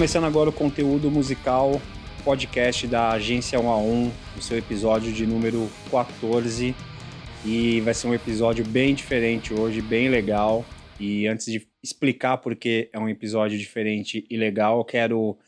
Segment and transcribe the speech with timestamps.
[0.00, 1.78] começando agora o conteúdo musical
[2.24, 6.74] podcast da Agência 1 a 1, o seu episódio de número 14.
[7.44, 10.64] E vai ser um episódio bem diferente hoje, bem legal.
[10.98, 15.38] E antes de explicar por que é um episódio diferente e legal, eu quero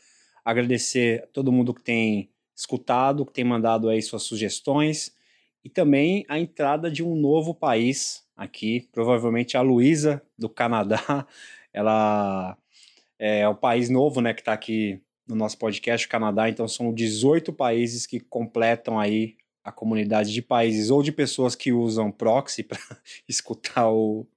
[0.45, 5.15] agradecer a todo mundo que tem escutado, que tem mandado aí suas sugestões
[5.63, 11.25] e também a entrada de um novo país aqui, provavelmente a Luísa do Canadá.
[11.73, 12.55] Ela
[13.25, 16.49] é o país novo, né, que está aqui no nosso podcast, o Canadá.
[16.49, 21.71] Então são 18 países que completam aí a comunidade de países ou de pessoas que
[21.71, 22.77] usam proxy para
[23.25, 24.27] escutar o,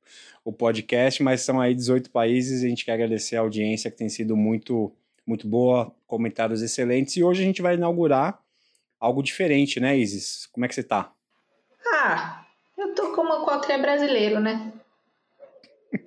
[0.44, 4.08] o podcast, mas são aí 18 países a gente quer agradecer a audiência que tem
[4.08, 4.94] sido muito
[5.26, 8.40] muito boa, comentários excelentes e hoje a gente vai inaugurar
[9.00, 10.46] algo diferente, né, Isis?
[10.52, 11.12] Como é que você tá?
[11.92, 12.46] Ah,
[12.78, 14.72] eu tô como qualquer brasileiro, né?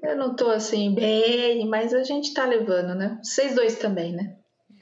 [0.04, 3.20] Eu não tô assim bem, mas a gente tá levando, né?
[3.24, 4.38] Vocês dois também, né?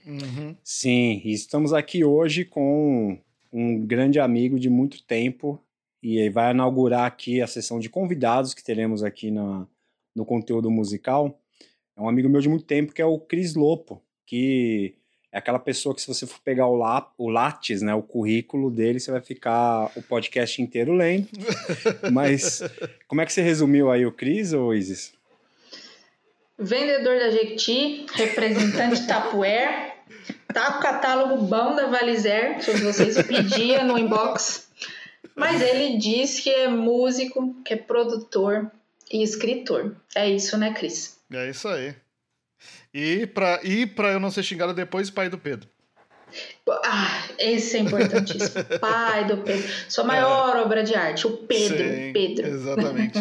[0.06, 0.56] Uhum.
[0.64, 3.20] Sim, e estamos aqui hoje com
[3.52, 5.62] um grande amigo de muito tempo
[6.02, 9.68] e vai inaugurar aqui a sessão de convidados que teremos aqui na,
[10.16, 11.40] no conteúdo musical.
[11.96, 14.96] É um amigo meu de muito tempo que é o Cris Lopo, que
[15.32, 18.72] é aquela pessoa que se você for pegar o, lá, o Lattes, né, o currículo
[18.72, 21.28] dele, você vai ficar o podcast inteiro lendo.
[22.12, 22.62] Mas
[23.08, 25.14] como é que você resumiu aí o Cris, ou Isis?
[26.58, 29.96] Vendedor da Jequiti, representante Tapuer,
[30.52, 34.68] tá com o catálogo bom da Valizer, se vocês pediam no inbox.
[35.36, 38.72] Mas ele diz que é músico, que é produtor
[39.12, 39.96] e escritor.
[40.16, 41.20] É isso, né, Cris?
[41.32, 41.94] É isso aí.
[43.00, 45.70] E pra, e pra eu não ser xingado depois, pai do Pedro.
[46.84, 48.64] Ah, esse é importantíssimo.
[48.82, 49.70] Pai do Pedro.
[49.88, 50.62] Sua maior é.
[50.62, 51.78] obra de arte, o Pedro.
[51.78, 52.48] Sim, Pedro.
[52.48, 53.20] Exatamente.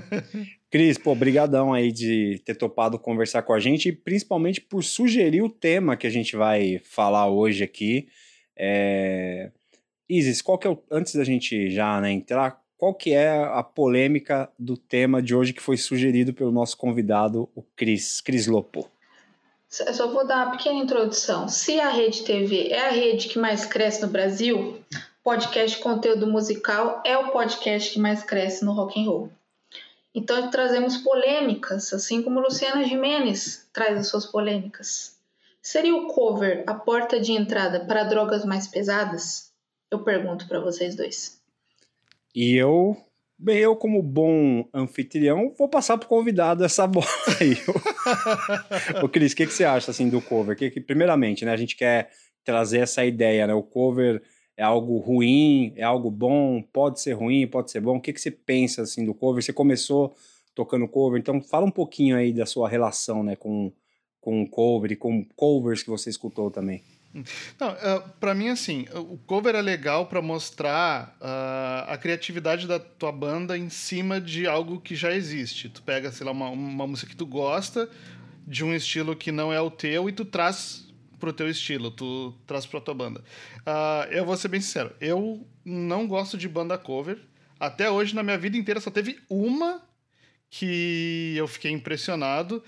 [0.70, 5.40] Cris, pô, brigadão aí de ter topado conversar com a gente e principalmente por sugerir
[5.40, 8.06] o tema que a gente vai falar hoje aqui.
[8.54, 9.50] É...
[10.08, 10.78] Isis, qual que é o...
[10.90, 15.54] antes da gente já né, entrar, qual que é a polêmica do tema de hoje
[15.54, 18.94] que foi sugerido pelo nosso convidado, o Cris, Cris Lopo?
[19.80, 21.48] Eu só vou dar uma pequena introdução.
[21.48, 24.82] Se a Rede TV é a rede que mais cresce no Brasil,
[25.22, 29.30] podcast conteúdo musical é o podcast que mais cresce no rock and roll.
[30.14, 35.16] Então trazemos polêmicas, assim como Luciana Jimenez traz as suas polêmicas.
[35.60, 39.52] Seria o cover a porta de entrada para drogas mais pesadas?
[39.90, 41.38] Eu pergunto para vocês dois.
[42.34, 42.96] E eu
[43.38, 47.06] Bem, eu, como bom anfitrião, vou passar pro convidado essa bola
[47.38, 47.56] aí.
[49.04, 50.56] Ô, Cris, o que, que você acha assim, do cover?
[50.56, 52.10] Que, que, primeiramente, né, a gente quer
[52.42, 53.52] trazer essa ideia, né?
[53.52, 54.22] O cover
[54.56, 57.98] é algo ruim, é algo bom, pode ser ruim, pode ser bom.
[57.98, 59.42] O que, que você pensa assim, do cover?
[59.42, 60.14] Você começou
[60.54, 63.70] tocando cover, então fala um pouquinho aí da sua relação né, com,
[64.18, 66.82] com o cover e com covers que você escutou também.
[67.58, 72.66] Não, uh, é, para mim, assim, o cover é legal para mostrar uh, a criatividade
[72.66, 75.68] da tua banda em cima de algo que já existe.
[75.68, 77.88] Tu pega, sei lá, uma, uma música que tu gosta,
[78.46, 80.86] de um estilo que não é o teu, e tu traz
[81.18, 83.20] pro teu estilo, tu traz pra tua banda.
[83.60, 87.18] Uh, eu vou ser bem sincero, eu não gosto de banda cover.
[87.58, 89.82] Até hoje, na minha vida inteira, só teve uma
[90.50, 92.62] que eu fiquei impressionado.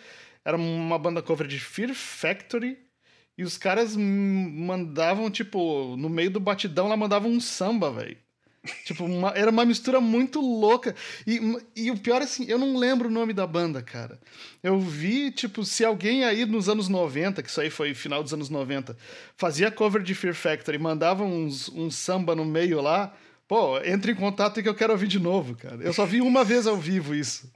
[0.45, 2.79] Era uma banda cover de Fear Factory,
[3.39, 8.17] e os caras mandavam, tipo, no meio do batidão lá mandavam um samba, velho.
[8.85, 10.95] Tipo, uma, era uma mistura muito louca.
[11.25, 11.41] E,
[11.77, 14.19] e o pior, assim, eu não lembro o nome da banda, cara.
[14.63, 18.35] Eu vi, tipo, se alguém aí nos anos 90, que isso aí foi final dos
[18.35, 18.97] anos 90,
[19.37, 23.15] fazia cover de Fear Factory, mandava uns, um samba no meio lá,
[23.47, 25.83] pô, entre em contato que eu quero ouvir de novo, cara.
[25.83, 27.51] Eu só vi uma vez ao vivo isso.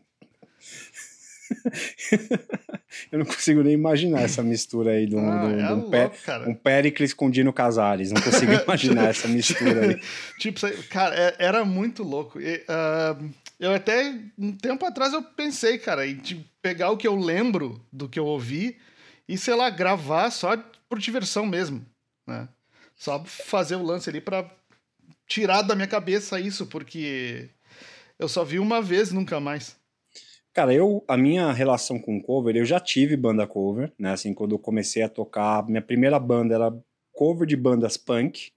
[3.10, 6.10] eu não consigo nem imaginar essa mistura aí de um, ah, é um, pé,
[6.46, 8.12] um Pericles com Dino Casares.
[8.12, 10.00] Não consigo imaginar essa mistura aí.
[10.38, 12.40] tipo, cara, é, era muito louco.
[12.40, 17.06] E, uh, eu até, um tempo atrás, eu pensei, cara, em tipo, pegar o que
[17.06, 18.76] eu lembro do que eu ouvi
[19.28, 20.56] e, sei lá, gravar só
[20.88, 21.84] por diversão mesmo,
[22.26, 22.48] né?
[22.96, 24.48] Só fazer o lance ali para
[25.26, 27.48] tirar da minha cabeça isso, porque
[28.18, 29.76] eu só vi uma vez nunca mais.
[30.52, 34.12] Cara, eu, a minha relação com cover, eu já tive banda cover, né?
[34.12, 36.70] Assim, quando eu comecei a tocar, minha primeira banda era
[37.12, 38.52] cover de bandas punk.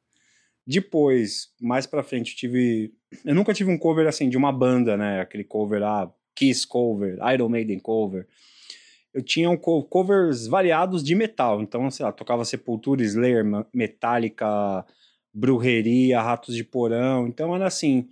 [0.67, 2.93] Depois, mais pra frente, tive.
[3.23, 5.21] Eu nunca tive um cover assim de uma banda, né?
[5.21, 8.27] Aquele cover, ah, Kiss cover, Iron Maiden cover.
[9.13, 11.61] Eu tinha um co covers variados de metal.
[11.61, 14.85] Então, sei lá, tocava Sepultura, Slayer, Metallica,
[15.33, 17.25] Brujeria, Ratos de Porão.
[17.27, 18.09] Então era assim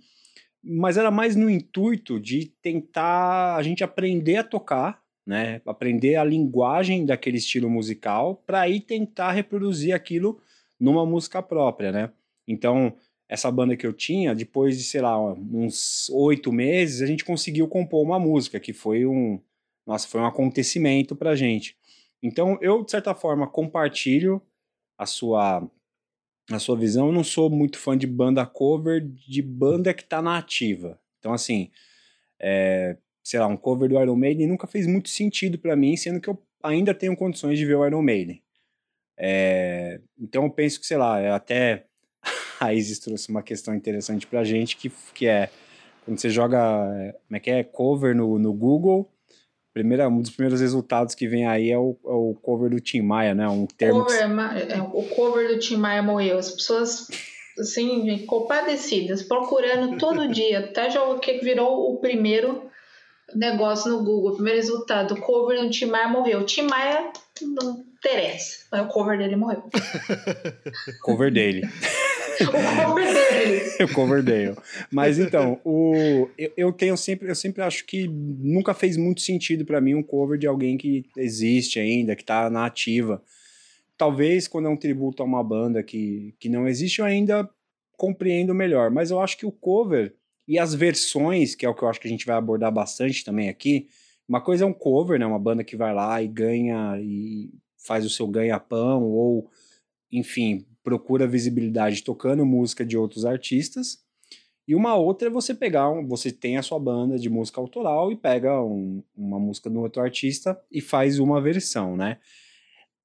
[0.64, 5.60] mas era mais no intuito de tentar a gente aprender a tocar né?
[5.64, 10.40] Aprender a linguagem daquele estilo musical para aí tentar reproduzir aquilo
[10.78, 12.12] numa música própria, né?
[12.46, 12.94] Então,
[13.28, 17.66] essa banda que eu tinha, depois de, sei lá, uns oito meses, a gente conseguiu
[17.66, 19.40] compor uma música, que foi um.
[19.86, 21.76] Nossa, foi um acontecimento pra gente.
[22.22, 24.42] Então, eu, de certa forma, compartilho
[24.98, 25.68] a sua,
[26.50, 27.06] a sua visão.
[27.06, 30.98] Eu não sou muito fã de banda cover, de banda que tá na ativa.
[31.18, 31.70] Então, assim,
[32.40, 36.20] é, sei lá, um cover do Iron Maiden nunca fez muito sentido para mim, sendo
[36.20, 38.42] que eu ainda tenho condições de ver o Iron Maiden.
[39.16, 41.86] É, então, eu penso que, sei lá, é até
[42.60, 45.50] a Isis trouxe uma questão interessante pra gente, que, que é
[46.04, 46.58] quando você joga,
[47.26, 49.10] como é que é, cover no, no Google,
[49.74, 53.02] primeira, um dos primeiros resultados que vem aí é o, é o cover do Tim
[53.02, 53.48] Maia, né?
[53.48, 54.72] Um termo cover, que...
[54.72, 56.38] é, o cover do Tim Maia morreu.
[56.38, 57.08] As pessoas,
[57.58, 62.70] assim, compadecidas, procurando todo dia, até já o que virou o primeiro
[63.34, 66.40] negócio no Google, o primeiro resultado, o cover do Tim Maia morreu.
[66.40, 67.12] O Tim Maia
[67.42, 69.64] não interessa, mas o cover dele morreu.
[71.02, 71.62] cover dele.
[72.40, 73.62] o cover dele.
[73.84, 74.56] o cover dele.
[74.90, 79.64] Mas então, o, eu, eu, tenho sempre, eu sempre acho que nunca fez muito sentido
[79.64, 83.22] para mim um cover de alguém que existe ainda, que tá na ativa.
[83.96, 87.48] Talvez quando é um tributo a uma banda que, que não existe, eu ainda
[87.96, 88.90] compreendo melhor.
[88.90, 90.14] Mas eu acho que o cover
[90.46, 93.24] e as versões, que é o que eu acho que a gente vai abordar bastante
[93.24, 93.88] também aqui,
[94.28, 95.26] uma coisa é um cover, né?
[95.26, 99.50] Uma banda que vai lá e ganha e faz o seu ganha-pão, ou,
[100.10, 104.04] enfim, procura visibilidade tocando música de outros artistas.
[104.68, 108.12] E uma outra é você pegar, um, você tem a sua banda de música autoral
[108.12, 112.18] e pega um, uma música de outro artista e faz uma versão, né?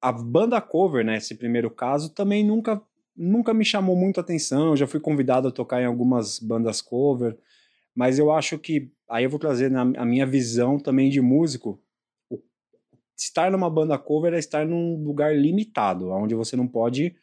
[0.00, 2.80] A banda cover, né, esse primeiro caso, também nunca,
[3.14, 4.70] nunca me chamou muito atenção.
[4.70, 7.36] Eu já fui convidado a tocar em algumas bandas cover,
[7.94, 11.78] mas eu acho que aí eu vou trazer na, a minha visão também de músico.
[12.30, 12.38] O,
[13.14, 17.14] estar numa banda cover é estar num lugar limitado, onde você não pode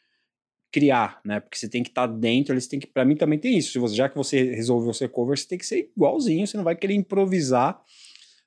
[0.72, 1.40] criar, né?
[1.40, 2.88] Porque você tem que estar tá dentro, eles têm que.
[2.88, 3.72] Para mim também tem isso.
[3.72, 6.46] Se você, já que você resolveu ser cover, você tem que ser igualzinho.
[6.46, 7.82] Você não vai querer improvisar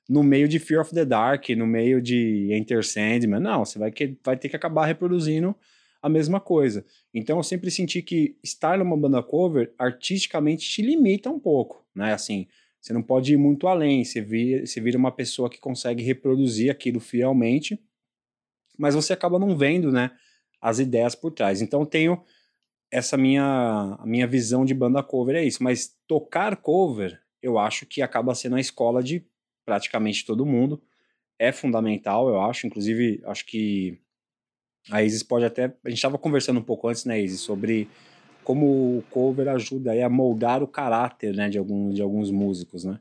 [0.09, 3.39] no meio de Fear of the Dark, no meio de Enter Sandman.
[3.39, 5.55] Não, você vai, que, vai ter que acabar reproduzindo
[6.01, 6.85] a mesma coisa.
[7.13, 12.13] Então eu sempre senti que estar numa banda cover artisticamente te limita um pouco, né?
[12.13, 12.47] Assim,
[12.79, 14.03] você não pode ir muito além.
[14.03, 17.79] Você vira, você vira uma pessoa que consegue reproduzir aquilo fielmente,
[18.77, 20.11] mas você acaba não vendo, né?
[20.61, 21.61] As ideias por trás.
[21.61, 22.23] Então tenho
[22.91, 27.85] essa minha a minha visão de banda cover é isso, mas tocar cover, eu acho
[27.85, 29.25] que acaba sendo a escola de
[29.65, 30.81] praticamente todo mundo.
[31.39, 33.99] É fundamental, eu acho, inclusive acho que
[34.91, 37.89] a Isis pode até, a gente estava conversando um pouco antes, né, Isis, sobre
[38.43, 42.99] como o cover ajuda a moldar o caráter, né, de alguns de alguns músicos, né?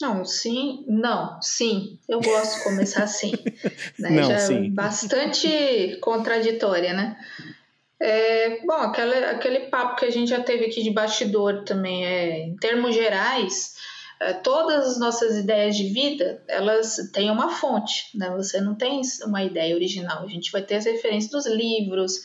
[0.00, 1.98] Não, sim, não, sim.
[2.08, 3.32] Eu gosto de começar assim.
[3.98, 4.10] né?
[4.10, 4.70] Não, Já é sim.
[4.70, 7.16] bastante contraditória, né?
[8.00, 12.40] É, bom, aquele, aquele papo que a gente já teve aqui de bastidor também, é,
[12.40, 13.76] em termos gerais,
[14.20, 18.30] é, todas as nossas ideias de vida, elas têm uma fonte, né?
[18.36, 20.24] Você não tem uma ideia original.
[20.24, 22.20] A gente vai ter as referências dos livros,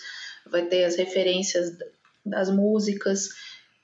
[0.49, 1.71] vai ter as referências
[2.25, 3.29] das músicas.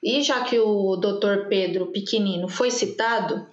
[0.06, 1.48] E já que o Dr.
[1.50, 3.44] Pedro Pequenino foi citado,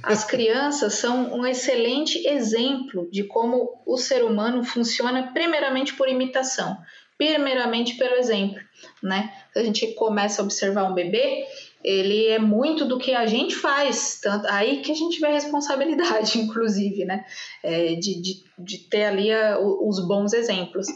[0.00, 6.78] as crianças são um excelente exemplo de como o ser humano funciona primeiramente por imitação,
[7.18, 8.60] primeiramente pelo exemplo,
[9.02, 9.32] né?
[9.56, 11.44] A gente começa a observar um bebê,
[11.82, 15.32] ele é muito do que a gente faz, tanto aí que a gente vê a
[15.32, 17.24] responsabilidade, inclusive, né?
[17.60, 20.86] É, de, de, de ter ali a, os bons exemplos.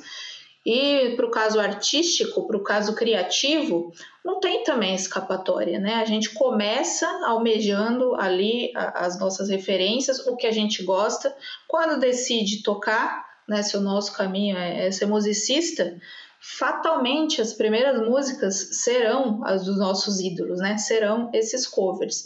[0.64, 3.92] E para o caso artístico, para o caso criativo,
[4.24, 5.94] não tem também escapatória, né?
[5.94, 11.34] A gente começa almejando ali as nossas referências, o que a gente gosta.
[11.66, 15.96] Quando decide tocar, né, se o nosso caminho é, é ser musicista,
[16.40, 20.78] fatalmente as primeiras músicas serão as dos nossos ídolos, né?
[20.78, 22.24] Serão esses covers.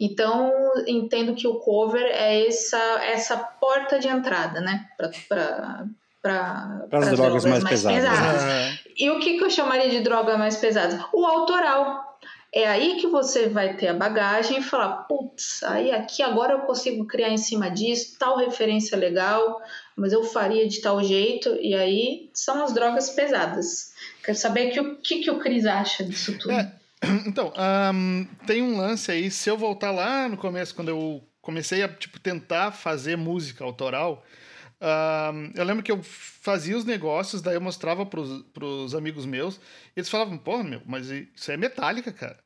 [0.00, 0.52] Então,
[0.86, 4.88] entendo que o cover é essa, essa porta de entrada, né?
[5.28, 5.86] Para
[6.22, 8.00] para as drogas, drogas, mais, mais pesadas.
[8.00, 8.42] pesadas.
[8.42, 8.78] Uhum.
[8.96, 11.04] E o que, que eu chamaria de droga mais pesada?
[11.12, 12.06] O autoral.
[12.50, 16.60] É aí que você vai ter a bagagem e falar, putz, aí aqui agora eu
[16.60, 19.60] consigo criar em cima disso, tal referência legal,
[19.94, 23.92] mas eu faria de tal jeito, e aí são as drogas pesadas.
[24.24, 26.52] Quero saber que, o que, que o Cris acha disso tudo.
[26.52, 26.72] É,
[27.26, 27.52] então,
[27.94, 31.88] um, tem um lance aí, se eu voltar lá no começo, quando eu comecei a
[31.88, 34.24] tipo, tentar fazer música autoral,
[34.80, 39.60] Uh, eu lembro que eu fazia os negócios, daí eu mostrava pros, pros amigos meus,
[39.96, 42.38] eles falavam, pô, meu, mas isso é metálica, cara.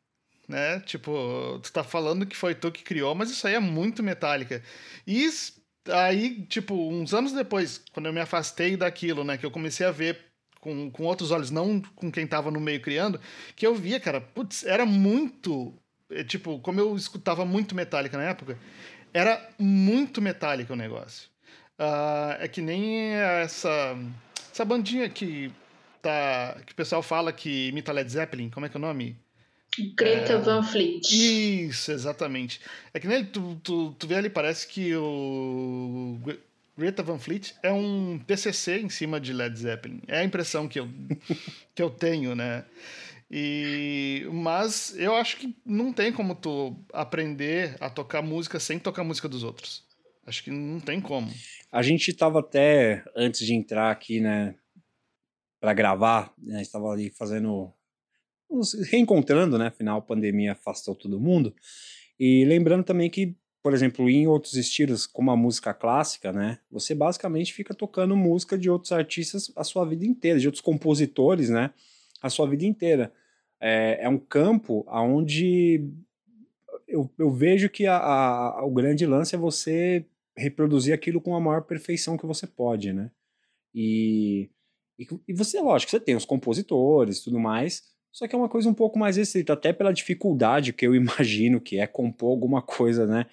[0.48, 0.80] Né?
[0.80, 4.62] Tipo, tu tá falando que foi tu que criou, mas isso aí é muito metálica.
[5.06, 5.28] E
[5.88, 9.90] aí, tipo, uns anos depois, quando eu me afastei daquilo, né, que eu comecei a
[9.90, 13.20] ver com, com outros olhos, não com quem tava no meio criando,
[13.56, 15.74] que eu via, cara, putz, era muito.
[16.10, 18.58] é, Tipo, como eu escutava muito Metallica na época,
[19.12, 21.31] era muito Metallica o negócio.
[21.84, 23.96] Ah, é que nem essa,
[24.52, 25.50] essa bandinha que
[26.00, 26.56] tá.
[26.64, 29.16] que o pessoal fala que imita Led Zeppelin, como é que é o nome?
[29.96, 31.00] Greta Van Fleet.
[31.10, 32.60] Isso, exatamente.
[32.94, 36.38] É que nem tu, tu, tu vê ali, parece que o Gre-
[36.78, 40.02] Greta Van Fleet é um TCC em cima de Led Zeppelin.
[40.06, 40.88] É a impressão que eu,
[41.74, 42.64] que eu tenho, né?
[43.30, 49.02] E, mas eu acho que não tem como tu aprender a tocar música sem tocar
[49.02, 49.82] música dos outros.
[50.26, 51.28] Acho que não tem como.
[51.70, 54.54] A gente estava até, antes de entrar aqui, né,
[55.60, 57.72] para gravar, né, estava ali fazendo,
[58.50, 61.54] uns- reencontrando, né, afinal a pandemia afastou todo mundo,
[62.18, 66.94] e lembrando também que, por exemplo, em outros estilos, como a música clássica, né, você
[66.94, 71.70] basicamente fica tocando música de outros artistas a sua vida inteira, de outros compositores, né,
[72.20, 73.12] a sua vida inteira.
[73.60, 75.88] É, é um campo onde
[76.88, 80.04] eu, eu vejo que a- a- o grande lance é você
[80.36, 83.10] reproduzir aquilo com a maior perfeição que você pode, né?
[83.74, 84.50] E,
[84.98, 88.48] e, e você, lógico, você tem os compositores e tudo mais, só que é uma
[88.48, 92.62] coisa um pouco mais restrita, até pela dificuldade que eu imagino que é compor alguma
[92.62, 93.26] coisa, né?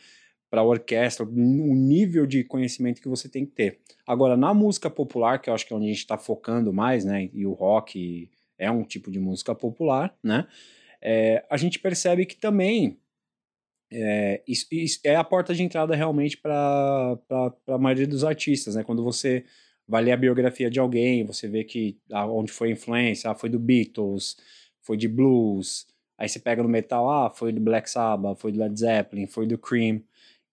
[0.50, 3.80] Para orquestra, o nível de conhecimento que você tem que ter.
[4.08, 7.06] Agora, na música popular, que eu acho que é onde a gente está focando mais,
[7.06, 7.30] né?
[7.32, 10.48] E o rock é um tipo de música popular, né?
[11.02, 12.98] É, a gente percebe que também
[13.92, 17.18] é, isso, isso é a porta de entrada realmente para
[17.68, 18.84] a maioria dos artistas, né?
[18.84, 19.44] Quando você
[19.88, 23.36] vai ler a biografia de alguém, você vê que ah, onde foi a influência, ah,
[23.36, 24.38] foi do Beatles,
[24.82, 28.60] foi de blues, aí você pega no metal, ah, foi do Black Sabbath, foi do
[28.60, 30.02] Led Zeppelin, foi do Cream,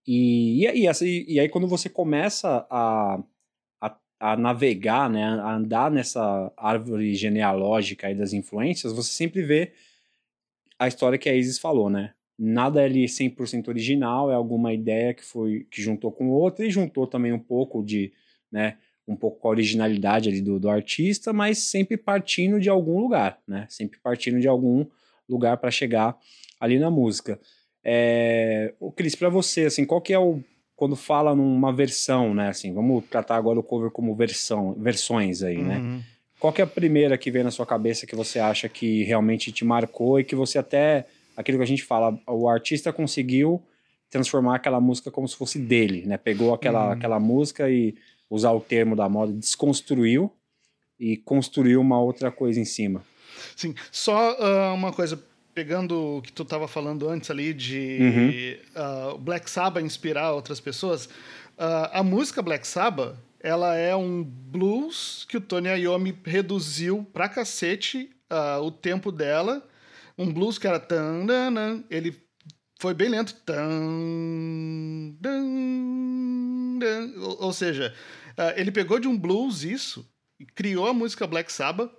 [0.07, 3.23] e, e, e- e aí quando você começa a,
[3.81, 9.73] a, a navegar, né, a andar nessa árvore genealógica aí das influências, você sempre vê
[10.79, 12.15] a história que a Isis falou, né?
[12.39, 17.07] Nada ali 100% original, é alguma ideia que foi que juntou com outra e juntou
[17.07, 18.13] também um pouco de,
[18.53, 18.77] né,
[19.09, 23.39] um pouco com a originalidade ali do, do artista, mas sempre partindo de algum lugar,
[23.47, 23.67] né?
[23.69, 24.85] Sempre partindo de algum
[25.29, 26.17] lugar para chegar
[26.61, 27.39] ali na música.
[27.85, 30.43] É, o Cris, para você, assim, qual que é o
[30.75, 32.49] quando fala numa versão, né?
[32.49, 35.79] Assim, vamos tratar agora o cover como versão, versões aí, né?
[35.79, 36.03] Uhum.
[36.39, 39.51] Qual que é a primeira que vem na sua cabeça que você acha que realmente
[39.51, 43.63] te marcou e que você até, aquilo que a gente fala, o artista conseguiu
[44.11, 46.17] transformar aquela música como se fosse dele, né?
[46.17, 46.93] Pegou aquela, Uhum.
[46.93, 47.95] aquela música e,
[48.31, 50.33] usar o termo da moda, desconstruiu
[50.99, 53.05] e construiu uma outra coisa em cima.
[53.55, 55.23] Sim, só ah, uma coisa,
[55.55, 59.15] pegando o que tu estava falando antes ali de Uhum.
[59.15, 61.09] o Black Sabbath inspirar outras pessoas,
[61.59, 67.29] ah, a música Black Sabbath, ela é um blues que o Tony Iommi reduziu pra
[67.29, 69.63] cacete ah, o tempo dela,
[70.19, 72.17] um blues que era tan, dan, ele
[72.81, 77.95] foi bem lento, tan, dan, dan, ou, ou seja,
[78.37, 80.09] ah, ele pegou de um blues isso
[80.55, 81.91] criou a música Black Sabbath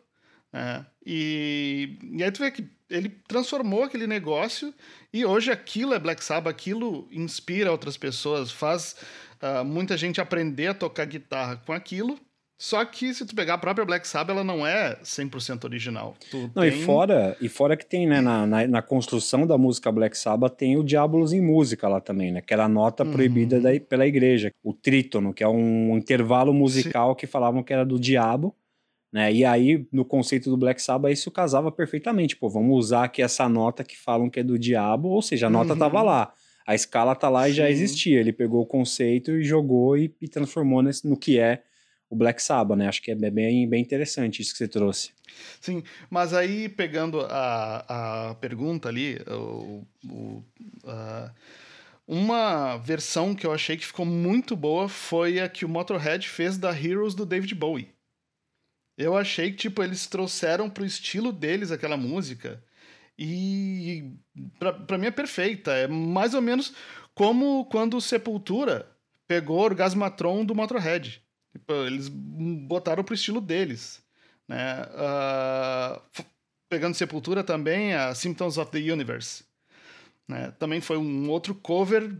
[0.54, 4.74] é, e, e aí tu vê que ele transformou aquele negócio
[5.12, 8.96] e hoje aquilo é Black Sabbath, aquilo inspira outras pessoas, faz
[9.42, 12.18] ah, muita gente aprender a tocar guitarra com aquilo.
[12.60, 16.16] Só que se tu pegar a própria Black Sabbath, ela não é 100% original.
[16.32, 19.58] Tu Não, tem- e fora, e fora que tem, né, na, na, na construção da
[19.60, 23.04] música Black Sabbath, tem o Diabolos em Música lá também, né, que era a nota
[23.04, 23.12] Uhum.
[23.12, 24.52] proibida da, pela igreja.
[24.64, 28.56] O trítono, que é um intervalo musical que falavam que era do diabo,
[29.14, 32.36] né, e aí, no conceito do Black Sabbath, isso casava perfeitamente.
[32.36, 35.50] Pô, vamos usar aqui essa nota que falam que é do diabo, ou seja, a
[35.50, 35.80] nota Uhum.
[35.80, 36.34] tava lá.
[36.66, 37.72] A escala tá lá e já Sim.
[37.72, 38.20] existia.
[38.20, 41.62] Ele pegou o conceito e jogou e, e transformou nesse, no que é
[42.10, 42.88] o Black Sabbath, né?
[42.88, 45.12] Acho que é bem, bem interessante isso que você trouxe.
[45.60, 50.44] Sim, mas aí pegando a, a pergunta ali, o, o,
[50.86, 51.32] a-
[52.08, 56.58] uma versão que eu achei que ficou muito boa foi a que o Motorhead fez
[56.58, 57.90] da Heroes do David Bowie.
[58.98, 62.64] Eu achei que, tipo, eles trouxeram pro estilo deles aquela música
[63.18, 64.12] e
[64.58, 65.72] pra, pra mim é perfeita.
[65.72, 66.74] É mais ou menos
[67.14, 68.90] como quando o Sepultura
[69.28, 71.22] pegou Orgasmatron do Motorhead.
[71.58, 74.02] Tipo, eles botaram pro estilo deles
[74.48, 74.88] né?
[76.14, 76.26] F-
[76.70, 79.44] pegando Sepultura também, a Symptoms of the Universe.
[80.28, 80.52] Né?
[80.58, 82.16] Também foi um outro cover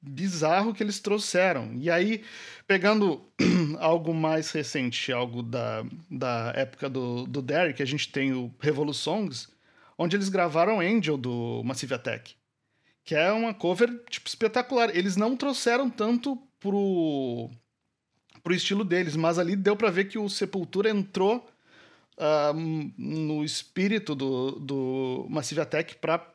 [0.00, 1.72] bizarro que eles trouxeram.
[1.78, 2.24] E aí,
[2.66, 3.24] pegando
[3.78, 9.48] algo mais recente, algo da, da época do, do Derek, a gente tem o Revolutions,
[9.96, 12.34] onde eles gravaram Angel do Massive Attack.
[13.04, 14.96] Que é uma cover tipo, espetacular.
[14.96, 17.50] Eles não trouxeram tanto pro,
[18.42, 21.48] pro estilo deles, mas ali deu para ver que o Sepultura entrou
[22.18, 22.54] uh,
[22.98, 26.26] no espírito do, do Massive Attack para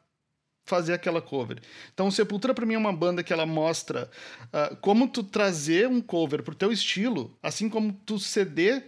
[0.65, 1.59] fazer aquela cover.
[1.93, 4.09] Então, o Sepultura para mim é uma banda que ela mostra
[4.47, 8.83] uh, como tu trazer um cover pro teu estilo, assim como tu ceder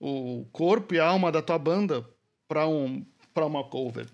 [0.00, 2.04] o corpo e a alma da tua banda
[2.48, 3.04] para um
[3.34, 4.06] para uma cover.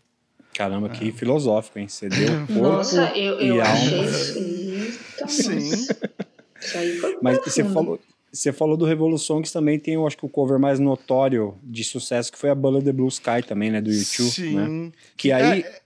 [0.55, 1.13] Caramba, que é.
[1.13, 1.89] filosófico, hein?
[1.89, 4.11] Ceder o corpo Nossa, eu, eu e achei alma.
[4.11, 5.03] isso.
[5.29, 5.87] Sim.
[6.61, 8.01] Isso aí foi Mas você falou,
[8.33, 11.83] você falou do Revolução, que também tem, eu acho que o cover mais notório de
[11.85, 14.55] sucesso, que foi a Banda The Blue Sky também, né, do YouTube, Sim.
[14.55, 14.93] né?
[15.17, 15.61] Que aí...
[15.61, 15.81] É,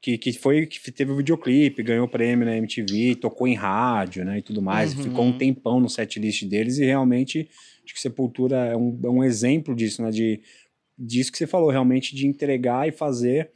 [0.00, 4.38] que, que foi que teve o videoclipe, ganhou prêmio na MTV, tocou em rádio, né,
[4.38, 5.02] e tudo mais, uhum.
[5.02, 7.48] ficou um tempão no setlist deles e realmente
[7.84, 10.40] acho que Sepultura é um, é um exemplo disso, né, de
[10.96, 13.50] disso que você falou, realmente de entregar e fazer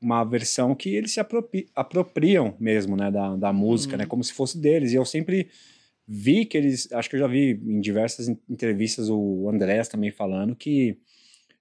[0.00, 3.98] uma versão que eles se apropri apropriam mesmo, né, da, da música, uhum.
[3.98, 4.92] né, como se fosse deles.
[4.92, 5.48] E eu sempre
[6.06, 10.54] vi que eles, acho que eu já vi em diversas entrevistas o Andrés também falando
[10.54, 10.98] que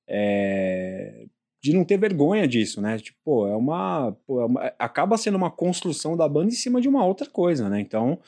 [0.07, 1.25] é,
[1.61, 2.97] de não ter vergonha disso, né?
[2.97, 6.81] Tipo, pô, é uma, pô, é uma, acaba sendo uma construção da banda em cima
[6.81, 7.79] de uma outra coisa, né?
[7.79, 8.19] Então,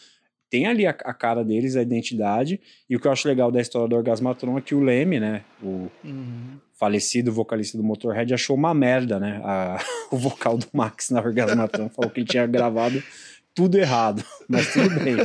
[0.50, 3.60] tem ali a, a, cara deles, a identidade, e o que eu acho legal da
[3.60, 6.58] história do Orgasmatron é que o Leme, né, o uhum.
[6.80, 11.90] falecido vocalista do Motorhead, achou uma merda, né, a, o vocal do Max na Orgasmatron,
[11.90, 13.04] falou que ele tinha gravado
[13.56, 15.16] tudo errado, mas tudo bem.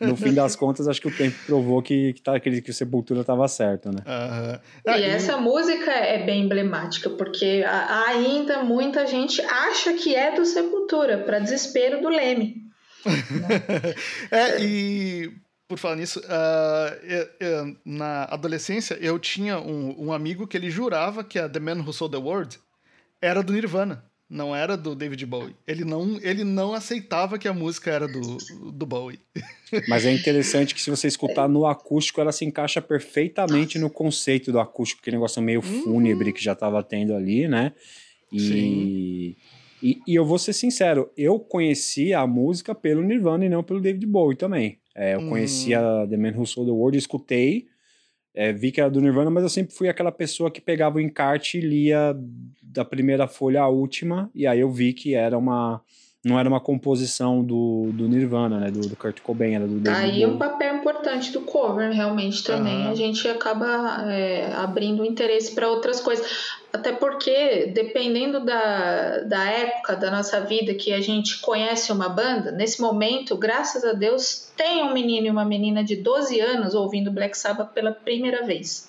[0.00, 2.74] No fim das contas, acho que o tempo provou que, que, tá, que, que o
[2.74, 4.02] Sepultura estava certo, né?
[4.06, 4.94] Uhum.
[4.96, 11.18] e essa música é bem emblemática, porque ainda muita gente acha que é do Sepultura,
[11.18, 12.64] para desespero do Leme.
[14.32, 15.30] é, e
[15.68, 20.70] por falar nisso, uh, eu, eu, na adolescência eu tinha um, um, amigo que ele
[20.70, 22.58] jurava que a The Man Who Sold the World
[23.20, 25.54] era do Nirvana, não era do David Bowie.
[25.66, 28.38] Ele não, ele não aceitava que a música era do,
[28.72, 29.20] do Bowie.
[29.88, 34.50] Mas é interessante que se você escutar no acústico, ela se encaixa perfeitamente no conceito
[34.50, 35.82] do acústico, que negócio meio uhum.
[35.82, 37.72] fúnebre que já estava tendo ali, né?
[38.32, 38.40] E...
[38.40, 39.36] Sim.
[39.82, 43.80] E, e, eu vou ser sincero, eu conheci a música pelo Nirvana e não pelo
[43.80, 44.78] David Bowie também.
[44.94, 45.28] É, eu hum.
[45.28, 47.66] conhecia The Man Who Sold the World, escutei,
[48.36, 51.00] é, vi que era do Nirvana, mas eu sempre fui aquela pessoa que pegava o
[51.00, 52.14] encarte e lia
[52.62, 55.80] da primeira folha à última, e aí eu vi que era uma
[56.26, 58.68] não era uma composição do, do Nirvana, né?
[58.68, 60.26] Do, do Kurt Cobain, era do David Aí Bowie.
[60.26, 62.84] um papel importante do cover, realmente, também.
[62.84, 62.90] Uhum.
[62.90, 66.26] A gente acaba é, abrindo interesse para outras coisas.
[66.72, 72.50] Até porque, dependendo da, da época da nossa vida que a gente conhece uma banda,
[72.50, 77.08] nesse momento, graças a Deus, tem um menino e uma menina de 12 anos ouvindo
[77.08, 78.88] Black Sabbath pela primeira vez.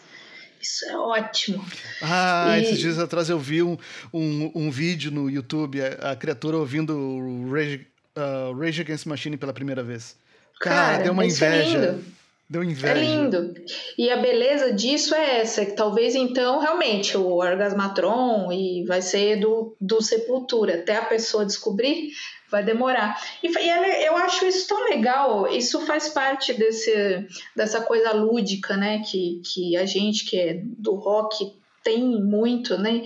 [0.67, 1.65] Isso é ótimo.
[2.01, 2.63] Ah, e...
[2.63, 3.77] esses dias atrás eu vi um,
[4.13, 9.37] um, um vídeo no YouTube, a, a criatura ouvindo o Rage, uh, Rage Against Machine
[9.37, 10.17] pela primeira vez.
[10.59, 11.77] Cara, Cara deu uma é inveja.
[11.77, 12.16] É
[12.49, 12.89] deu inveja.
[12.89, 13.53] É lindo.
[13.97, 19.39] E a beleza disso é essa, que talvez então realmente o Orgasmatron e vai ser
[19.39, 22.11] do, do Sepultura, até a pessoa descobrir,
[22.49, 23.21] vai demorar.
[23.43, 28.99] E, e eu acho isso tão legal, isso faz parte desse, dessa coisa lúdica, né,
[28.99, 31.53] que, que a gente que é do rock
[31.87, 33.03] tem muito, né?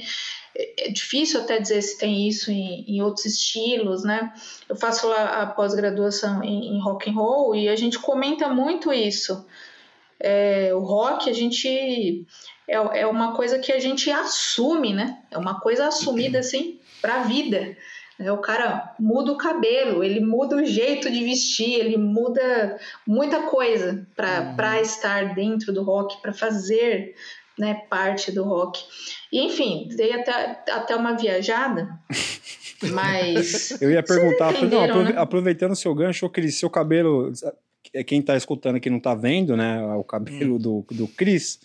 [0.58, 4.34] É, é difícil até dizer se tem isso em, em outros estilos, né?
[4.68, 8.92] Eu faço lá a pós-graduação em, em rock and roll e a gente comenta muito
[8.92, 9.46] isso.
[10.20, 12.26] É, o rock a gente
[12.68, 15.20] é, é uma coisa que a gente assume, né?
[15.30, 17.78] É uma coisa assumida assim para a vida.
[18.20, 23.44] É, o cara muda o cabelo, ele muda o jeito de vestir, ele muda muita
[23.44, 24.82] coisa para uhum.
[24.82, 27.16] estar dentro do rock, para fazer
[27.62, 28.84] né, parte do rock.
[29.32, 31.88] E, enfim, dei até, até uma viajada,
[32.92, 33.80] mas.
[33.80, 35.14] Eu ia perguntar, não, né?
[35.16, 37.32] aproveitando o seu gancho, Cris, seu cabelo.
[37.94, 39.84] É, quem está escutando aqui não está vendo, né?
[39.96, 40.58] O cabelo hum.
[40.58, 41.60] do, do Cris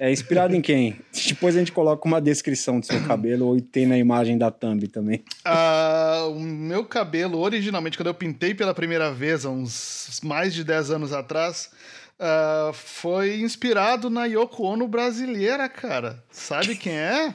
[0.00, 0.96] é inspirado em quem?
[1.28, 4.88] Depois a gente coloca uma descrição do seu cabelo ou tem na imagem da thumb
[4.88, 5.22] também.
[5.46, 10.64] Uh, o meu cabelo, originalmente, quando eu pintei pela primeira vez, há uns mais de
[10.64, 11.70] 10 anos atrás,
[12.20, 16.22] uh, foi inspirado na Yoko Ono brasileira, cara.
[16.30, 17.34] Sabe quem é?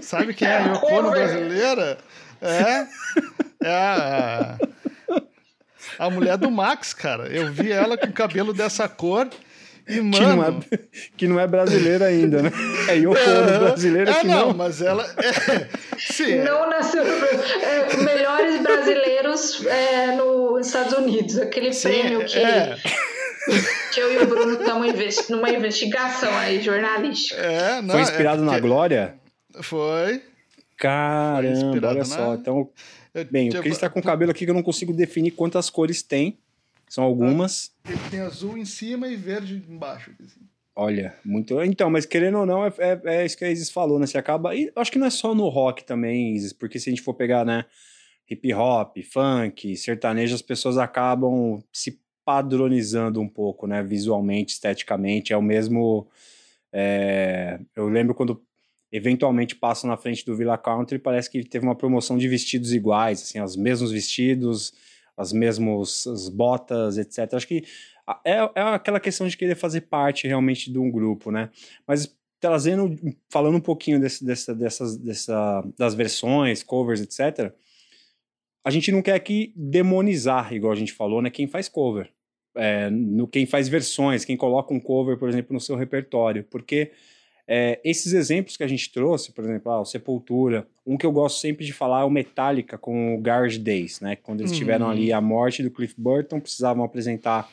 [0.00, 1.98] Sabe quem é a Yoko Ono brasileira?
[2.40, 2.86] É.
[3.62, 4.58] É a,
[5.98, 7.26] a mulher do Max, cara.
[7.28, 9.28] Eu vi ela com cabelo dessa cor
[9.88, 10.12] e, mano...
[10.12, 10.78] que, não é,
[11.16, 12.52] que não é brasileira ainda, né?
[12.88, 14.48] É Yoko Ono brasileira é, que não.
[14.48, 14.54] não.
[14.54, 15.04] mas ela...
[15.16, 16.44] É, sim, é.
[16.44, 17.02] não nasceu...
[17.02, 21.38] É, melhores brasileiros é, nos Estados Unidos.
[21.38, 22.38] Aquele sim, prêmio que...
[22.38, 22.76] É.
[23.92, 27.40] Que eu e o Bruno estamos numa investigação aí, jornalística.
[27.40, 29.14] É, não, Foi inspirado na Glória?
[29.62, 30.22] Foi.
[30.76, 32.34] Caramba, Foi olha só.
[32.34, 32.70] Então,
[33.30, 36.02] bem, o Cris está com o cabelo aqui que eu não consigo definir quantas cores
[36.02, 36.38] tem
[36.88, 37.72] São algumas.
[37.88, 40.10] Ele tem azul em cima e verde embaixo.
[40.22, 40.40] Assim.
[40.74, 41.62] Olha, muito.
[41.62, 44.06] Então, mas querendo ou não, é, é, é isso que a Isis falou, né?
[44.06, 44.54] Você acaba.
[44.54, 47.14] E acho que não é só no rock também, Isis, porque se a gente for
[47.14, 47.64] pegar, né?
[48.28, 53.82] Hip hop, funk, sertanejo, as pessoas acabam se padronizando um pouco, né?
[53.84, 55.32] Visualmente, esteticamente.
[55.32, 56.08] É o mesmo.
[56.72, 57.60] É...
[57.74, 58.42] Eu lembro quando
[58.90, 63.22] eventualmente passam na frente do Villa Country, parece que teve uma promoção de vestidos iguais,
[63.22, 64.72] assim, os mesmos vestidos,
[65.16, 67.34] as mesmas botas, etc.
[67.34, 67.64] Acho que
[68.24, 71.50] é, é aquela questão de querer fazer parte realmente de um grupo, né?
[71.86, 72.96] Mas trazendo,
[73.30, 77.52] falando um pouquinho desse, dessa, dessas, dessa, das versões, covers, etc.
[78.64, 81.30] A gente não quer aqui demonizar, igual a gente falou, né?
[81.30, 82.12] Quem faz cover,
[82.56, 86.90] é, no quem faz versões, quem coloca um cover, por exemplo, no seu repertório, porque
[87.48, 91.12] é, esses exemplos que a gente trouxe, por exemplo, ah, o Sepultura, um que eu
[91.12, 94.16] gosto sempre de falar é o Metallica com o Garage Days, né?
[94.16, 94.58] Quando eles uhum.
[94.58, 97.48] tiveram ali a morte do Cliff Burton, precisavam apresentar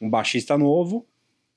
[0.00, 1.04] um baixista novo,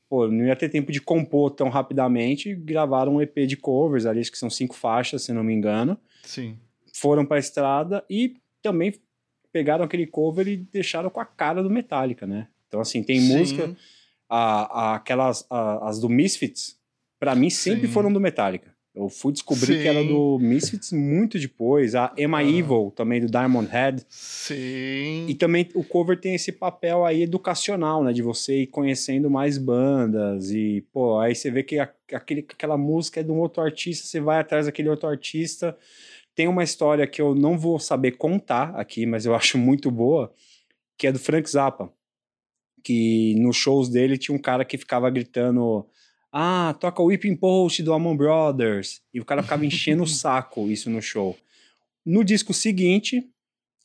[0.10, 4.20] pô, não ia ter tempo de compor tão rapidamente, gravaram um EP de covers ali,
[4.20, 5.98] acho que são cinco faixas, se não me engano.
[6.24, 6.58] Sim.
[6.94, 8.94] Foram para a estrada e também
[9.52, 12.48] pegaram aquele cover e deixaram com a cara do Metallica, né?
[12.74, 13.38] Então, assim, tem Sim.
[13.38, 13.76] música,
[14.28, 16.76] a, a, aquelas, a, as do Misfits,
[17.20, 17.94] para mim sempre Sim.
[17.94, 18.74] foram do Metallica.
[18.96, 19.82] Eu fui descobrir Sim.
[19.82, 21.94] que era do Misfits muito depois.
[21.94, 22.44] A Emma ah.
[22.44, 24.04] Evil, também do Diamond Head.
[24.10, 25.28] Sim.
[25.28, 28.12] E também o cover tem esse papel aí educacional, né?
[28.12, 30.50] De você ir conhecendo mais bandas.
[30.52, 34.20] E, pô, aí você vê que aquele, aquela música é de um outro artista, você
[34.20, 35.78] vai atrás daquele outro artista.
[36.34, 40.34] Tem uma história que eu não vou saber contar aqui, mas eu acho muito boa,
[40.98, 41.94] que é do Frank Zappa.
[42.84, 45.88] Que nos shows dele tinha um cara que ficava gritando
[46.36, 49.02] ah, toca o Whipping Post do Amon Brothers.
[49.14, 51.38] E o cara ficava enchendo o saco isso no show.
[52.04, 53.24] No disco seguinte,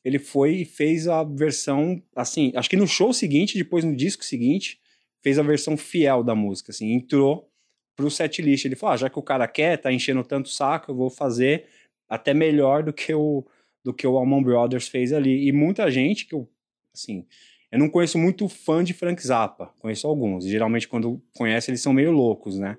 [0.02, 4.24] ele foi e fez a versão, assim, acho que no show seguinte, depois no disco
[4.24, 4.80] seguinte,
[5.22, 7.50] fez a versão fiel da música, assim, entrou
[7.94, 8.64] pro setlist.
[8.64, 11.66] Ele falou, ah, já que o cara quer, tá enchendo tanto saco, eu vou fazer
[12.08, 13.44] até melhor do que o
[13.84, 15.46] do que o Almond Brothers fez ali.
[15.46, 16.48] E muita gente que eu,
[16.94, 17.26] assim,
[17.70, 20.44] eu não conheço muito fã de Frank Zappa, conheço alguns.
[20.44, 22.78] Geralmente, quando conhece, eles são meio loucos, né?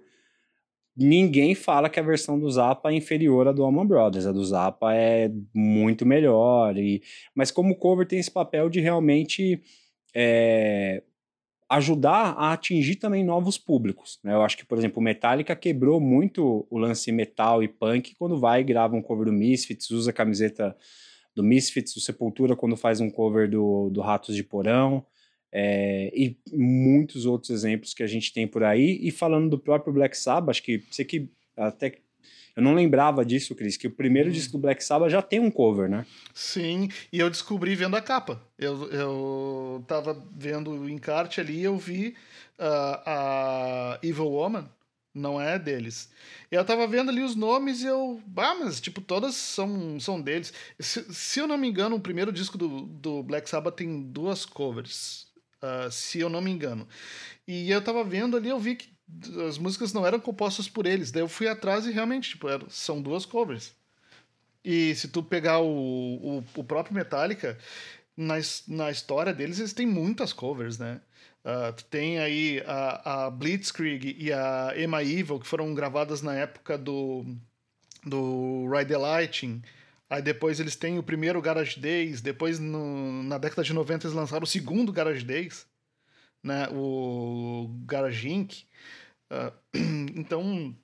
[0.98, 4.26] Ninguém fala que a versão do Zappa é inferior à do Allman Brothers.
[4.26, 6.76] A do Zappa é muito melhor.
[6.78, 7.02] E...
[7.34, 9.62] Mas como cover tem esse papel de realmente
[10.14, 11.02] é...
[11.70, 14.20] ajudar a atingir também novos públicos.
[14.24, 14.34] Né?
[14.34, 18.38] Eu acho que, por exemplo, o Metallica quebrou muito o lance metal e punk quando
[18.38, 20.76] vai e grava um cover do Misfits, usa a camiseta
[21.40, 25.06] do Misfits, do Sepultura, quando faz um cover do, do Ratos de Porão,
[25.52, 29.00] é, e muitos outros exemplos que a gente tem por aí.
[29.02, 31.98] E falando do próprio Black Sabbath, acho que você que até
[32.56, 34.34] eu não lembrava disso, Cris, que o primeiro hum.
[34.34, 36.06] disco do Black Sabbath já tem um cover, né?
[36.34, 38.42] Sim, e eu descobri vendo a capa.
[38.58, 42.10] Eu, eu tava vendo o encarte ali e eu vi
[42.60, 44.70] uh, a Evil Woman,
[45.20, 46.10] não é deles.
[46.50, 48.22] Eu tava vendo ali os nomes e eu.
[48.38, 50.54] Ah, mas tipo, todas são, são deles.
[50.80, 54.46] Se, se eu não me engano, o primeiro disco do, do Black Sabbath tem duas
[54.46, 55.28] covers.
[55.62, 56.88] Uh, se eu não me engano.
[57.48, 58.90] E eu tava vendo ali, eu vi que
[59.48, 61.12] as músicas não eram compostas por eles.
[61.12, 63.76] Daí eu fui atrás e realmente, tipo, eram, são duas covers.
[64.64, 67.58] E se tu pegar o, o, o próprio Metallica,
[68.16, 68.36] na,
[68.68, 71.02] na história deles, eles têm muitas covers, né?
[71.44, 76.36] Uh, tu tem aí a, a, Blitzkrieg e a Emma Evil, que foram gravadas na
[76.36, 77.26] época do,
[78.06, 79.62] do Ride the Lightning.
[80.10, 84.16] Aí depois eles têm o primeiro Garage Days, depois no, na década de 90 eles
[84.16, 85.66] lançaram o segundo Garage Days,
[86.44, 86.68] né?
[86.72, 88.64] o Garage Inc.
[89.32, 89.54] Uh,
[90.16, 90.76] então,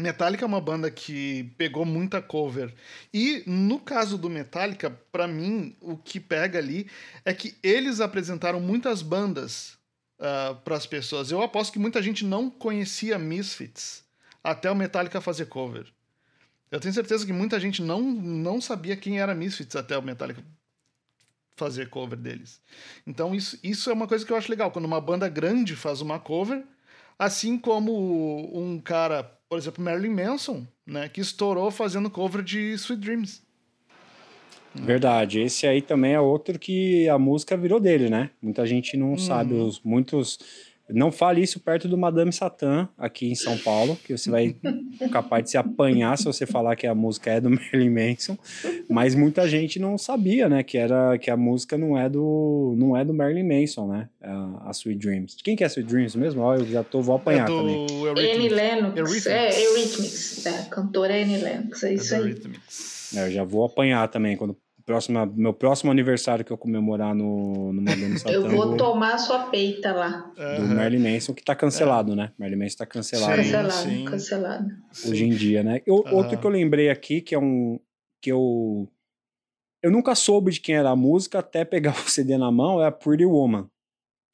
[0.00, 2.74] Metallica é uma banda que pegou muita cover.
[3.12, 6.88] E no caso do Metallica, para mim, o que pega ali
[7.24, 9.74] é que eles apresentaram muitas bandas
[10.18, 11.30] uh, ah, para as pessoas.
[11.30, 14.04] Eu aposto que muita gente não conhecia Misfits
[14.42, 15.86] até o Metallica fazer cover.
[16.70, 20.42] Eu tenho certeza que muita gente não, não sabia quem era Misfits até o Metallica
[21.56, 22.60] fazer cover deles.
[23.06, 24.70] Então isso, isso é uma coisa que eu acho legal.
[24.70, 26.64] Quando uma banda grande faz uma cover,
[27.18, 33.02] assim como um cara por exemplo, Marilyn Manson, né, que estourou fazendo cover de Sweet
[33.02, 33.42] Dreams.
[34.72, 35.40] Verdade.
[35.40, 38.30] Esse aí também é outro que a música virou dele, né?
[38.40, 39.18] Muita gente não hum.
[39.18, 39.54] sabe.
[39.54, 40.38] Os, muitos
[40.92, 44.56] não fale isso perto do Madame Satã, aqui em São Paulo, que você vai
[45.12, 48.38] capaz de se apanhar se você falar que a música é do Marilyn Manson.
[48.88, 52.96] Mas muita gente não sabia, né, que era que a música não é do não
[52.96, 54.08] é do Marilyn Manson, né?
[54.22, 55.36] A, a Sweet Dreams.
[55.42, 56.42] Quem que é Sweet Dreams mesmo?
[56.42, 58.34] Ó, eu já tô vou apanhar é do também.
[58.34, 58.96] Annie Lennox.
[58.96, 59.26] Eurythmics.
[59.26, 60.46] É, Eurythmics.
[60.46, 62.36] É, cantora Annie Lennox, é isso é aí.
[63.16, 64.56] É, eu já vou apanhar também quando
[64.90, 68.34] próxima, meu próximo aniversário que eu comemorar no, no Madame Satã.
[68.34, 70.32] Eu vou tomar a sua peita lá.
[70.34, 70.74] Do uhum.
[70.74, 72.16] Merlin Manson, que tá cancelado, é.
[72.16, 72.32] né?
[72.36, 73.36] Merlin Manson tá cancelado.
[73.36, 74.04] Sim, cancelado, sim.
[74.04, 74.68] cancelado.
[75.06, 75.80] Hoje em dia, né?
[75.86, 76.16] Eu, uhum.
[76.16, 77.78] Outro que eu lembrei aqui, que é um.
[78.20, 78.88] que eu.
[79.80, 82.86] Eu nunca soube de quem era a música até pegar o CD na mão, é
[82.88, 83.68] a Pretty Woman.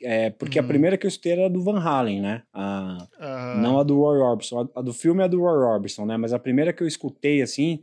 [0.03, 0.65] É, porque uhum.
[0.65, 2.43] a primeira que eu escutei era do Van Halen, né?
[2.53, 3.61] A, uhum.
[3.61, 4.61] Não a do Roy Orbison.
[4.75, 6.17] A, a, do filme é a do Roy Orbison, né?
[6.17, 7.83] Mas a primeira que eu escutei, assim,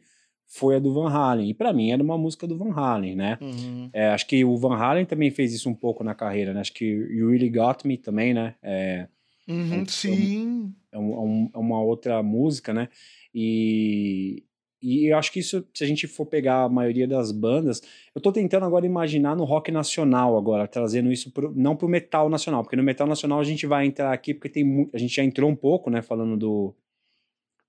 [0.54, 1.50] foi a do Van Halen.
[1.50, 3.40] E para mim era uma música do Van Halen, né?
[3.42, 3.90] Uhum.
[3.92, 6.62] É, acho que o Van Halen também fez isso um pouco na carreira, né?
[6.62, 8.54] Acho que You Really Got Me também, né?
[8.62, 9.08] É,
[9.48, 10.74] uhum, é um, sim.
[10.92, 12.88] É, um, é, uma outra música, né?
[13.34, 14.44] E,
[14.80, 17.82] e eu acho que isso, se a gente for pegar a maioria das bandas,
[18.14, 22.30] eu tô tentando agora imaginar no rock nacional agora, trazendo isso pro, não pro metal
[22.30, 25.24] nacional, porque no metal nacional a gente vai entrar aqui, porque tem a gente já
[25.24, 26.76] entrou um pouco, né, falando do,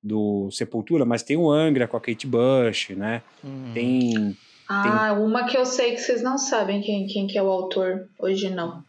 [0.04, 3.70] do Sepultura, mas tem o Angra com a Kate Bush, né, uhum.
[3.72, 4.36] tem...
[4.68, 5.24] Ah, tem...
[5.24, 8.82] uma que eu sei que vocês não sabem quem, quem que é o autor original.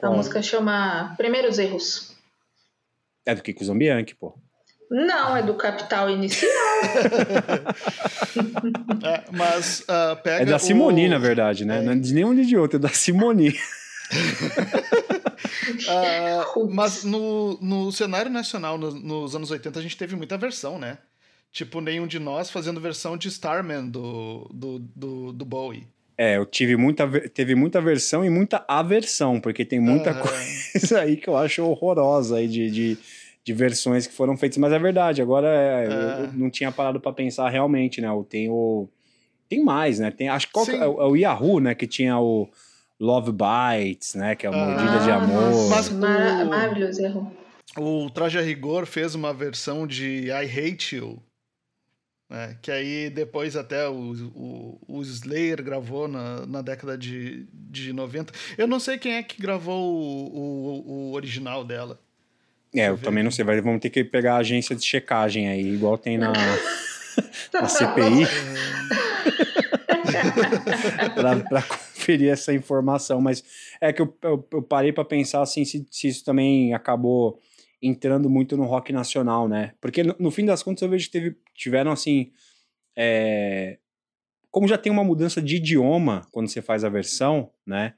[0.00, 2.16] A música chama Primeiros Erros.
[3.26, 4.34] É do Kiko Zambianchi, pô.
[4.90, 6.50] Não, é do capital inicial.
[9.04, 10.42] é, mas uh, pega.
[10.42, 11.10] É da Simoni, o...
[11.10, 11.78] na verdade, né?
[11.78, 11.82] É.
[11.82, 13.52] Não é de nenhum de outro, é da Simoni.
[15.88, 20.78] uh, mas no, no cenário nacional, no, nos anos 80, a gente teve muita versão,
[20.78, 20.98] né?
[21.52, 25.86] Tipo, nenhum de nós fazendo versão de Starman do, do, do, do Bowie.
[26.16, 31.00] É, eu tive muita, teve muita versão e muita aversão, porque tem muita uh coisa
[31.00, 32.98] aí que eu acho horrorosa aí de, de
[33.48, 36.24] de versões que foram feitas, mas é verdade, agora é, é.
[36.24, 38.08] eu não tinha parado para pensar realmente, né?
[38.28, 38.86] Tem o.
[39.48, 40.10] Tem mais, né?
[40.10, 41.74] Tem, acho que é, é, o Yahoo, né?
[41.74, 42.46] Que tinha o
[43.00, 44.34] Love Bites, né?
[44.34, 45.68] Que é o ah, Mordida de Amor.
[45.70, 47.32] Mas Mar maravilhoso, Yahoo.
[47.76, 51.22] O Traje a Rigor fez uma versão de I Hate You,
[52.28, 52.56] né?
[52.60, 58.32] que aí depois até o, o, o Slayer gravou na, na década de, de 90.
[58.56, 62.00] Eu não sei quem é que gravou o, o, o original dela.
[62.74, 63.44] É, eu também não sei.
[63.44, 66.32] Vai, vamos ter que pegar a agência de checagem aí, igual tem na,
[67.52, 68.26] na CPI.
[71.14, 71.62] para
[72.08, 73.20] conferir essa informação.
[73.20, 73.44] Mas
[73.80, 77.38] é que eu, eu, eu parei para pensar assim se, se, isso também acabou
[77.80, 79.74] entrando muito no rock nacional, né?
[79.80, 82.32] Porque no, no fim das contas eu vejo que teve, tiveram assim.
[82.96, 83.78] É,
[84.50, 87.94] como já tem uma mudança de idioma quando você faz a versão, né?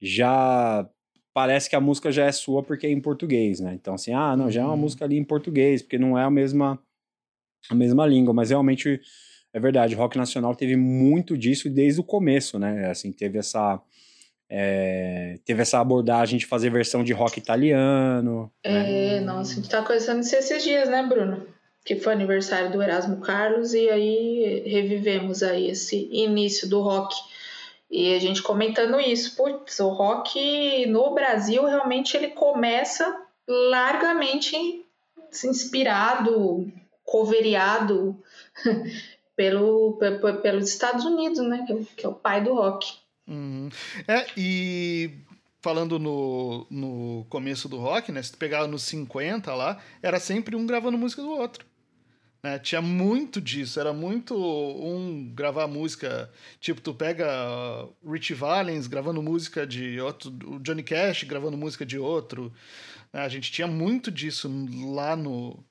[0.00, 0.88] Já
[1.34, 3.74] parece que a música já é sua porque é em português, né?
[3.74, 4.80] Então, assim, ah, não, já é uma uhum.
[4.80, 6.82] música ali em português, porque não é a mesma,
[7.70, 9.00] a mesma língua, mas realmente
[9.52, 12.90] é verdade, rock nacional teve muito disso desde o começo, né?
[12.90, 13.80] Assim, teve essa.
[14.54, 18.50] É, teve essa abordagem de fazer versão de rock italiano.
[18.62, 19.20] É, né?
[19.20, 21.46] nossa, a gente tá conversando isso esses dias, né, Bruno?
[21.84, 27.14] Que foi aniversário do Erasmo Carlos e aí revivemos aí esse início do rock
[27.92, 34.56] e a gente comentando isso, putz, o rock no Brasil realmente ele começa largamente
[35.44, 36.72] inspirado,
[37.04, 38.18] coveriado
[39.36, 41.64] pelo, pelo, pelos Estados Unidos, né?
[41.66, 42.92] Que é, que é o pai do rock.
[43.26, 43.68] Uhum.
[44.06, 45.10] É, e
[45.60, 48.22] falando no, no começo do rock, né?
[48.22, 51.64] Se tu pegar nos 50 lá, era sempre um gravando música do outro.
[52.42, 52.58] Né?
[52.58, 56.28] Tinha muito disso, era muito um gravar música.
[56.58, 57.26] Tipo, tu pega
[57.84, 62.52] uh, Rich Valens gravando música de outro, o Johnny Cash gravando música de outro.
[63.12, 63.20] Né?
[63.20, 64.50] A gente tinha muito disso
[64.92, 65.64] lá no,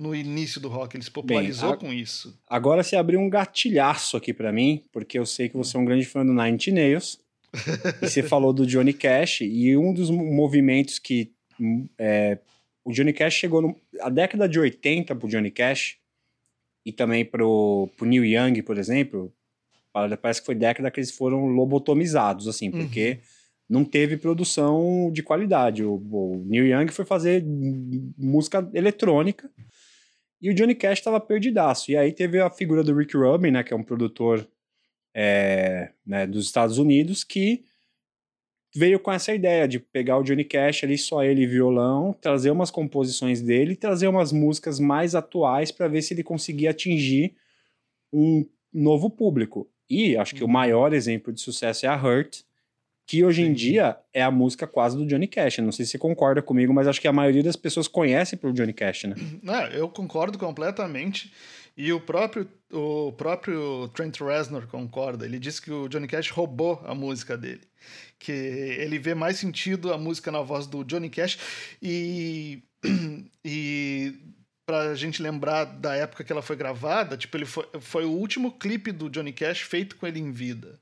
[0.00, 2.34] no início do rock, ele se popularizou Bem, a, com isso.
[2.48, 5.84] Agora você abriu um gatilhaço aqui para mim, porque eu sei que você é um
[5.84, 7.20] grande fã do Nine Inch Nails.
[8.00, 12.38] e você falou do Johnny Cash, e um dos movimentos que hum, é,
[12.82, 15.98] o Johnny Cash chegou no, a década de 80 pro Johnny Cash
[16.86, 19.30] e também pro, pro Neil Young, por exemplo,
[19.92, 23.80] parece que foi década que eles foram lobotomizados, assim, porque uhum.
[23.80, 25.84] não teve produção de qualidade.
[25.84, 27.44] O, o, Neil Young foi fazer
[28.16, 29.50] música eletrônica
[30.40, 31.90] e o Johnny Cash estava perdidaço.
[31.90, 34.48] E aí teve a figura do Rick Rubin, né, que é um produtor
[35.14, 37.64] é, né, dos Estados Unidos, que
[38.74, 42.50] veio com essa ideia de pegar o Johnny Cash ali, só ele e violão, trazer
[42.50, 47.34] umas composições dele, trazer umas músicas mais atuais para ver se ele conseguia atingir
[48.12, 49.68] um novo público.
[49.88, 50.52] E acho que o uhum.
[50.52, 52.42] maior exemplo de sucesso é a Hurt,
[53.10, 55.58] que hoje em dia é a música quase do Johnny Cash.
[55.58, 58.52] Não sei se você concorda comigo, mas acho que a maioria das pessoas conhece pelo
[58.52, 59.16] Johnny Cash, né?
[59.48, 61.32] É, eu concordo completamente.
[61.76, 65.26] E o próprio, o próprio Trent Reznor concorda.
[65.26, 67.62] Ele disse que o Johnny Cash roubou a música dele
[68.16, 71.38] que ele vê mais sentido a música na voz do Johnny Cash
[71.82, 72.62] e,
[73.42, 74.14] e
[74.64, 78.52] pra gente lembrar da época que ela foi gravada, tipo, ele foi, foi o último
[78.52, 80.78] clipe do Johnny Cash feito com ele em vida,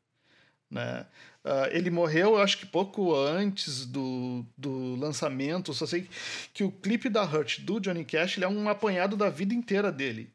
[0.70, 1.06] né?
[1.48, 5.72] Uh, ele morreu, eu acho que pouco antes do, do lançamento.
[5.72, 6.06] Só sei
[6.52, 9.90] que o clipe da Hurt do Johnny Cash ele é um apanhado da vida inteira
[9.90, 10.30] dele.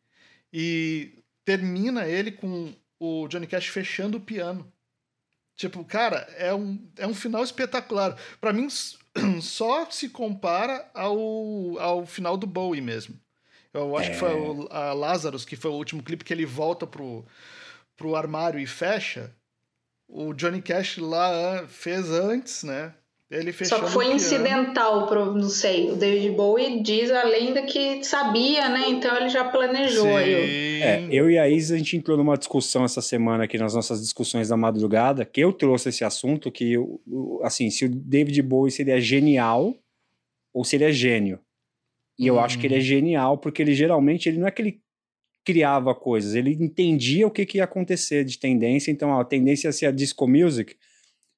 [0.52, 1.12] E
[1.46, 4.68] termina ele com o Johnny Cash fechando o piano.
[5.56, 8.18] Tipo, cara, é um, é um final espetacular.
[8.42, 8.68] para mim,
[9.40, 13.20] só se compara ao, ao final do Bowie mesmo.
[13.72, 14.14] Eu acho é...
[14.14, 17.24] que foi o, a Lazarus, que foi o último clipe que ele volta pro,
[17.96, 19.32] pro armário e fecha
[20.08, 22.94] o Johnny Cash lá fez antes, né?
[23.34, 25.90] Ele Só que foi incidental, pro, não sei.
[25.90, 28.84] O David Bowie diz a lenda que sabia, né?
[28.90, 30.16] Então ele já planejou Sim.
[30.16, 30.82] aí.
[30.84, 34.02] É, eu e a Isa, a gente entrou numa discussão essa semana aqui nas nossas
[34.02, 36.76] discussões da madrugada, que eu trouxe esse assunto, que,
[37.42, 39.76] assim, se o David Bowie seria genial
[40.54, 41.40] ou se ele é gênio.
[42.20, 42.82] E eu acho que ele é hum.
[42.82, 44.83] genial, porque ele geralmente, ele não é aquele
[45.44, 49.72] criava coisas, ele entendia o que, que ia acontecer de tendência, então a tendência ia
[49.74, 50.76] ser a disco music,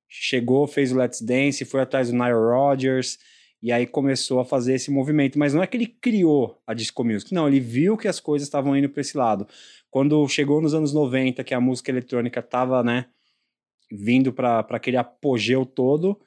[0.07, 3.17] chegou, fez o Let's Dance, foi atrás do Nile Rodgers,
[3.61, 7.03] e aí começou a fazer esse movimento, mas não é que ele criou a disco
[7.03, 9.47] music, não, ele viu que as coisas estavam indo para esse lado.
[9.89, 13.05] Quando chegou nos anos 90, que a música eletrônica estava, né,
[13.91, 16.19] vindo para aquele apogeu todo,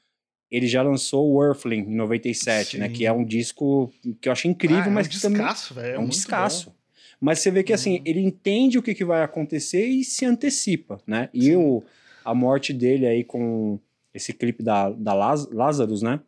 [0.50, 2.78] ele já lançou o Earthling em 97, Sim.
[2.78, 5.74] né, que é um disco que eu acho incrível, ah, é mas um que descasso,
[5.74, 6.77] também é um descasso.
[7.20, 8.02] Mas você vê que assim, uhum.
[8.04, 11.28] ele entende o que, que vai acontecer e se antecipa, né?
[11.34, 11.82] E o,
[12.24, 13.78] a morte dele aí com
[14.14, 16.20] esse clipe da, da Laz, Lazarus, né?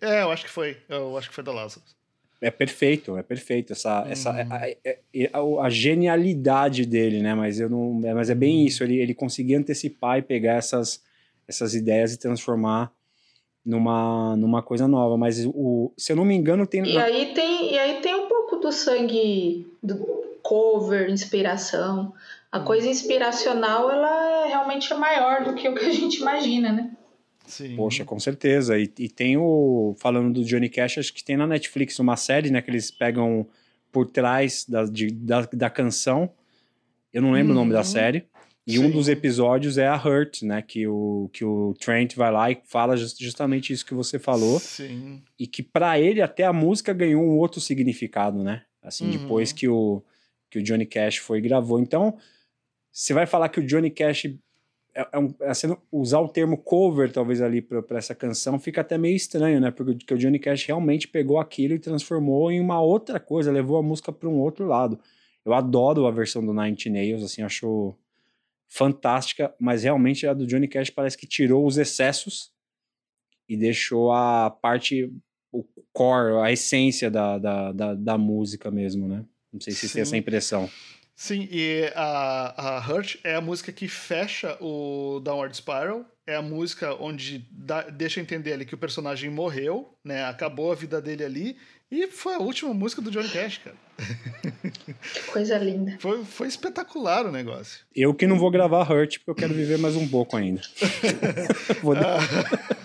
[0.00, 0.76] É, eu acho que foi.
[0.88, 1.96] Eu acho que foi da Lazarus.
[2.40, 3.72] É perfeito, é perfeito.
[3.72, 4.10] Essa, uhum.
[4.10, 7.34] essa, a, a, a, genialidade dele, né?
[7.34, 8.66] Mas, eu não, é, mas é bem uhum.
[8.66, 8.82] isso.
[8.82, 11.02] Ele, ele conseguia antecipar e pegar essas,
[11.46, 12.90] essas ideias e transformar
[13.64, 15.18] numa, numa coisa nova.
[15.18, 16.82] Mas o, se eu não me engano, tem.
[16.82, 18.29] E aí tem, e aí tem um pouco
[18.60, 22.12] do sangue do, cover, inspiração.
[22.50, 22.64] A hum.
[22.64, 26.90] coisa inspiracional, ela é realmente maior do que o que a gente imagina, né?
[27.46, 27.76] Sim.
[27.76, 28.78] Poxa, com certeza.
[28.78, 29.94] E, e, tem o.
[29.98, 32.62] Falando do Johnny Cash, acho que tem na Netflix uma série, né?
[32.62, 33.46] Que eles pegam
[33.90, 36.30] por trás da, de, da, da canção.
[37.12, 37.58] Eu não lembro uhum.
[37.58, 37.84] o nome da uhum.
[37.84, 38.24] série.
[38.70, 38.84] E Sim.
[38.84, 40.62] um dos episódios é a Hurt, né?
[40.62, 44.60] Que o, que o Trent vai lá e fala justamente isso que você falou.
[44.60, 45.22] Sim.
[45.38, 48.62] E que para ele até a música ganhou um outro significado, né?
[48.82, 49.10] Assim, uhum.
[49.10, 50.02] depois que o,
[50.48, 51.80] que o Johnny Cash foi e gravou.
[51.80, 52.16] Então,
[52.92, 54.26] você vai falar que o Johnny Cash
[54.94, 58.80] é, é um, é sendo, usar o termo cover talvez ali para essa canção fica
[58.80, 59.70] até meio estranho, né?
[59.70, 63.82] Porque o Johnny Cash realmente pegou aquilo e transformou em uma outra coisa, levou a
[63.82, 64.98] música para um outro lado.
[65.44, 67.94] Eu adoro a versão do Nine Nails, assim, acho
[68.70, 72.52] fantástica, mas realmente a do Johnny Cash parece que tirou os excessos
[73.48, 75.12] e deixou a parte,
[75.52, 79.24] o core, a essência da, da, da, da música mesmo, né?
[79.52, 80.70] Não sei se você tem essa impressão.
[81.16, 86.06] Sim, e a, a Hurt é a música que fecha o Downward Spiral.
[86.30, 90.24] É a música onde dá, deixa entender ali que o personagem morreu, né?
[90.26, 91.56] Acabou a vida dele ali.
[91.90, 93.74] E foi a última música do Johnny Cash, cara.
[95.12, 95.96] Que coisa linda.
[95.98, 97.80] Foi, foi espetacular o negócio.
[97.92, 100.60] Eu que não vou gravar Hurt, porque eu quero viver mais um pouco ainda.
[101.82, 102.02] vou, de...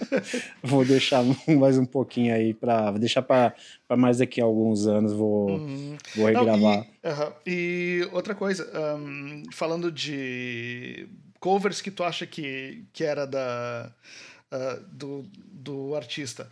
[0.64, 3.54] vou, deixar mais um pouquinho aí para deixar para
[3.96, 5.98] mais daqui a alguns anos vou, uhum.
[6.16, 6.78] vou regravar.
[6.78, 7.34] Não, e, uh -huh.
[7.46, 11.08] e, outra coisa, um, falando de
[11.46, 13.92] covers que tu acha que, que era da,
[14.52, 16.50] uh, do, do artista.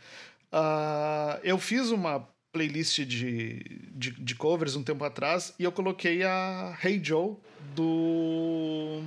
[0.52, 6.22] Uh, eu fiz uma playlist de, de, de, covers um tempo atrás e eu coloquei
[6.22, 7.36] a Hey Joe
[7.76, 9.02] do.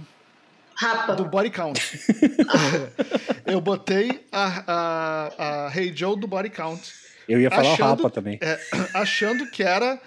[0.74, 1.14] Rapa.
[1.14, 1.80] Do Body Count.
[3.46, 6.82] eu botei a, a, a Hey Joe do Body Count.
[7.28, 8.40] Eu ia falar achando, Rapa também.
[8.42, 8.58] É,
[8.92, 10.00] achando que era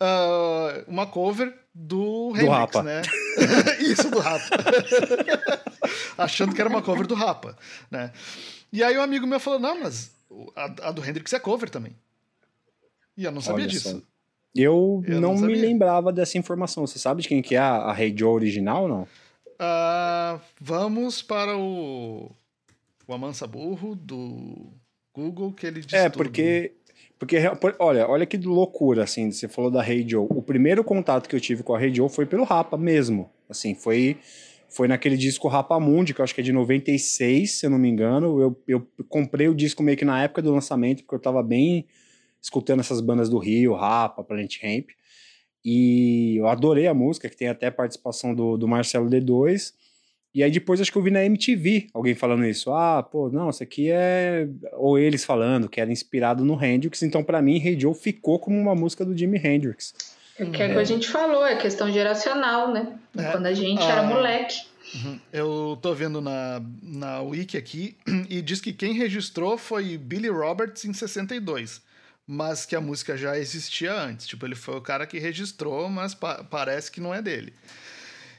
[0.00, 2.82] uh, uma cover do Remix, do Rapa.
[2.82, 3.02] né?
[3.80, 4.56] Isso, do Rapa.
[6.16, 7.56] achando que era uma cover do Rapa,
[7.90, 8.12] né?
[8.72, 10.10] E aí um amigo meu falou, não, mas
[10.56, 11.94] a, a do Hendrix é cover também.
[13.16, 13.90] E eu não sabia Olha disso.
[13.90, 14.02] Só.
[14.54, 16.86] Eu, eu não, não me lembrava dessa informação.
[16.86, 19.02] Você sabe de quem que é a, a Hey Joe original, não?
[19.02, 22.30] Uh, vamos para o,
[23.06, 24.72] o Amansa Burro do
[25.14, 26.30] Google, que ele diz É, tudo.
[27.18, 27.36] Porque...
[27.78, 30.26] Olha, olha que loucura, assim, você falou da Joe.
[30.30, 33.30] O primeiro contato que eu tive com a Joe foi pelo Rapa mesmo.
[33.48, 34.18] Assim, foi
[34.68, 37.78] foi naquele disco Rapa Mundi, que eu acho que é de 96, se eu não
[37.78, 38.40] me engano.
[38.40, 41.86] Eu, eu comprei o disco meio que na época do lançamento, porque eu tava bem
[42.42, 44.90] escutando essas bandas do Rio, Rapa, Planet Ramp.
[45.64, 49.72] E eu adorei a música, que tem até participação do, do Marcelo D2.
[50.36, 52.70] E aí depois acho que eu vi na MTV alguém falando isso.
[52.70, 54.46] Ah, pô, não, isso aqui é.
[54.74, 57.02] Ou eles falando que era inspirado no Hendrix.
[57.02, 59.94] Então, para mim, Hey Joe ficou como uma música do Jimi Hendrix.
[60.38, 62.98] É que é que a gente falou, é questão geracional, né?
[63.16, 63.32] É.
[63.32, 64.60] Quando a gente ah, era moleque.
[64.94, 65.18] Uhum.
[65.32, 67.96] Eu tô vendo na, na Wiki aqui
[68.28, 71.80] e diz que quem registrou foi Billy Roberts em 62
[72.28, 74.26] mas que a música já existia antes.
[74.26, 77.54] Tipo, ele foi o cara que registrou, mas pa parece que não é dele.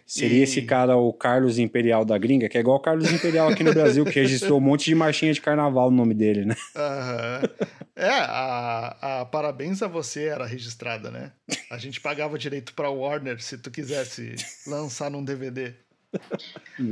[0.08, 0.44] Seria e...
[0.44, 3.74] esse cara o Carlos Imperial da gringa, que é igual o Carlos Imperial aqui no
[3.74, 6.56] Brasil, que registrou um monte de marchinha de carnaval no nome dele, né?
[6.78, 7.68] Uhum.
[7.94, 11.32] É, a, a Parabéns a Você era registrada, né?
[11.70, 14.36] A gente pagava direito pra Warner se tu quisesse
[14.66, 15.74] lançar num DVD.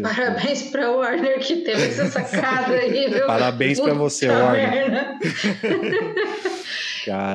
[0.01, 3.27] Parabéns pra Warner que teve essa sacada aí, viu?
[3.27, 5.19] Parabéns para você, Warner.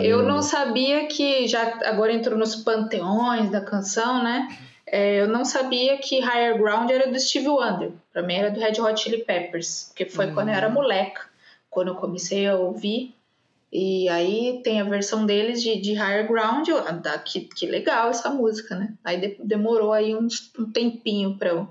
[0.03, 4.49] Eu não sabia que já agora entrou nos panteões da canção, né?
[4.93, 7.93] É, eu não sabia que Higher Ground era do Steve Wonder.
[8.13, 10.35] Pra mim era do Red Hot Chili Peppers, porque foi uhum.
[10.35, 10.73] quando eu era hum.
[10.73, 11.23] moleca,
[11.71, 13.15] quando eu comecei a ouvir.
[13.73, 16.67] E aí tem a versão deles de, de Higher Ground.
[16.71, 18.93] Ah, que, que legal essa música, né?
[19.05, 21.69] Aí de, demorou aí uns, um tempinho pra eu,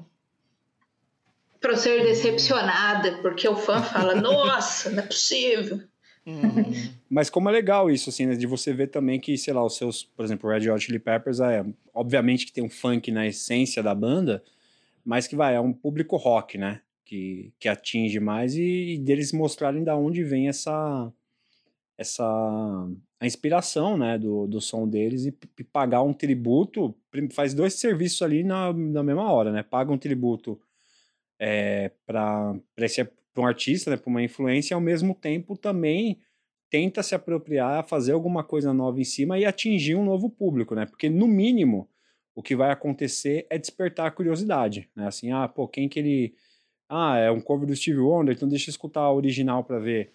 [1.60, 5.82] pra eu ser decepcionada, porque o fã fala: Nossa, não é possível.
[6.30, 6.94] Uhum.
[7.10, 9.76] Mas como é legal isso, assim, né, de você ver também que, sei lá, os
[9.76, 13.82] seus, por exemplo, Red Hot Chili Peppers, é, obviamente que tem um funk na essência
[13.82, 14.44] da banda,
[15.04, 16.82] mas que vai, é um público rock, né?
[17.04, 21.12] Que, que atinge mais e, e deles mostrarem da onde vem essa
[21.98, 22.24] essa
[23.20, 26.96] a inspiração, né, do, do som deles e, e pagar um tributo,
[27.34, 29.64] faz dois serviços ali na, na mesma hora, né?
[29.64, 30.58] Paga um tributo
[31.38, 32.56] é, para
[33.38, 36.20] um artista, né, para uma influência, e ao mesmo tempo também
[36.70, 40.86] tenta se apropriar, fazer alguma coisa nova em cima e atingir um novo público, né?
[40.86, 41.90] Porque no mínimo
[42.36, 45.08] o que vai acontecer é despertar a curiosidade, né?
[45.08, 46.34] Assim, ah, pô, quem que ele
[46.88, 50.12] ah, é um cover do Steve Wonder, então deixa eu escutar a original para ver.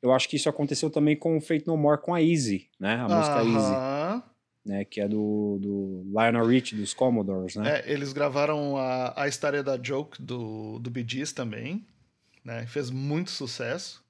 [0.00, 2.94] Eu acho que isso aconteceu também com o Fate No More com a Easy, né?
[2.94, 4.14] A música uh -huh.
[4.14, 4.22] Easy.
[4.64, 7.82] Né, que é do, do Lionel Rich, dos Commodores, né?
[7.82, 11.86] É, eles gravaram a, a história da Joke do, do Bee Gees também,
[12.46, 12.64] né?
[12.66, 14.00] Fez muito sucesso.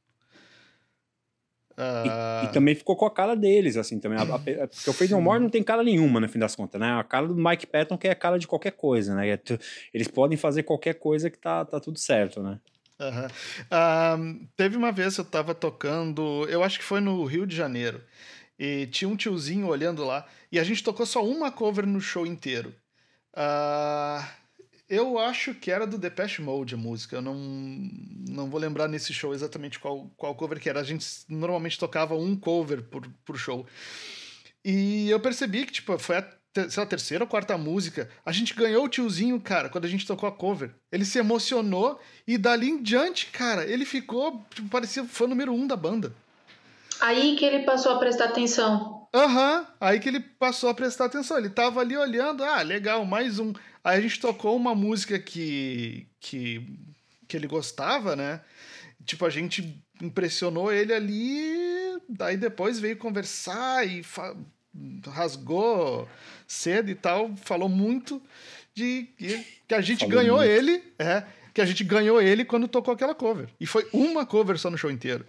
[1.72, 2.04] Uh...
[2.04, 2.50] E, e, ah.
[2.52, 4.18] também ficou com a cara deles, assim, também.
[4.18, 6.78] A, a, porque o Fade No More não tem cara nenhuma, no fim das contas,
[6.78, 6.92] né?
[6.92, 9.30] A cara do Mike Patton que é a cara de qualquer coisa, né?
[9.30, 9.40] É
[9.92, 12.60] eles podem fazer qualquer coisa que tá, tá tudo certo, né?
[13.00, 13.26] Uhum.
[13.26, 17.54] Uh, teve uma vez que eu tava tocando, eu acho que foi no Rio de
[17.54, 18.02] Janeiro,
[18.58, 22.26] e tinha um tiozinho olhando lá, e a gente tocou só uma cover no show
[22.26, 22.74] inteiro.
[23.34, 24.24] Uh,
[24.88, 27.16] eu acho que era do Depeche Mode a música.
[27.16, 27.34] Eu não,
[28.28, 30.80] não vou lembrar nesse show exatamente qual, qual cover que era.
[30.80, 33.66] A gente normalmente tocava um cover por, por show.
[34.64, 36.36] E eu percebi que, tipo, foi a
[36.70, 40.06] sei lá, terceira ou quarta música, a gente ganhou o tiozinho, cara, quando a gente
[40.06, 40.74] tocou a cover.
[40.90, 45.66] Ele se emocionou e dali em diante, cara, ele ficou, tipo, parecia fã número um
[45.66, 46.14] da banda.
[47.00, 49.05] Aí que ele passou a prestar atenção.
[49.16, 51.38] Aham, uhum, aí que ele passou a prestar atenção.
[51.38, 53.54] Ele tava ali olhando, ah, legal, mais um.
[53.82, 56.62] Aí a gente tocou uma música que, que,
[57.26, 58.42] que ele gostava, né?
[59.06, 64.02] Tipo, a gente impressionou ele ali, daí depois veio conversar e
[65.06, 66.06] rasgou
[66.46, 68.20] cedo e tal, falou muito
[68.74, 70.50] de que, a gente falou ganhou muito.
[70.50, 73.48] ele, é, que a gente ganhou ele quando tocou aquela cover.
[73.58, 75.24] E foi uma cover só no show inteiro.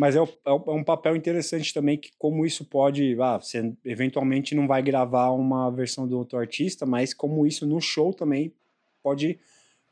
[0.00, 4.54] Mas é, é, é, um papel interessante também que como isso pode, ah, você eventualmente
[4.54, 8.50] não vai gravar uma versão do outro artista, mas como isso no show também
[9.02, 9.38] pode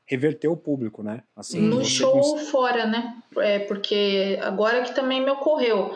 [0.07, 1.23] reverter o público, né?
[1.37, 2.49] Assim, no show cons...
[2.49, 3.19] fora, né?
[3.37, 5.93] É, porque agora que também me ocorreu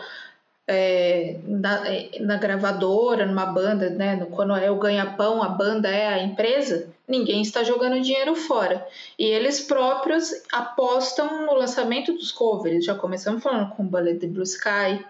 [0.67, 4.23] é, na, é, na, gravadora, numa banda, né?
[4.29, 8.85] Quando é o ganha-pão, a banda é a empresa, ninguém está jogando dinheiro fora.
[9.17, 12.85] E eles próprios apostam no lançamento dos covers.
[12.85, 15.05] Já começamos falando com o Ballet de Blue Sky,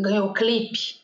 [0.00, 1.00] ganhou clipe.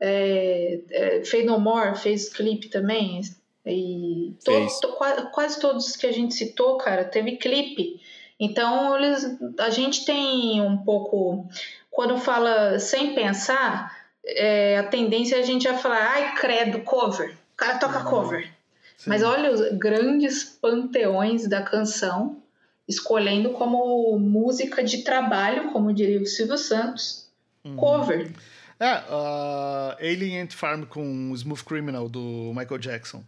[0.00, 3.20] É, é, Fade No More fez clipe também.
[3.66, 4.96] E to, to,
[5.32, 8.00] quase, todos que a gente citou, cara, teve clipe.
[8.40, 11.46] Então, eles, a gente tem um pouco
[11.90, 17.30] quando fala sem pensar, é, a tendência é a gente já falar, ai, credo, cover.
[17.30, 18.04] O cara toca uhum.
[18.04, 18.57] cover.
[18.98, 19.10] Sim.
[19.10, 22.42] Mas olha os grandes panteões da canção,
[22.86, 27.30] escolhendo como música de trabalho, como diria o Silvio Santos,
[27.64, 27.76] uhum.
[27.76, 28.32] cover.
[28.80, 33.22] É, uh, Alien Ant Farm com Smooth Criminal do Michael Jackson.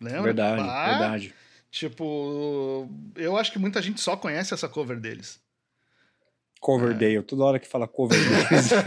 [0.00, 0.22] Lembra?
[0.22, 1.34] Verdade, ah, verdade.
[1.70, 5.38] Tipo, eu acho que muita gente só conhece essa cover deles.
[6.64, 7.22] Coverdale.
[7.22, 8.24] Toda hora que fala Coverdale,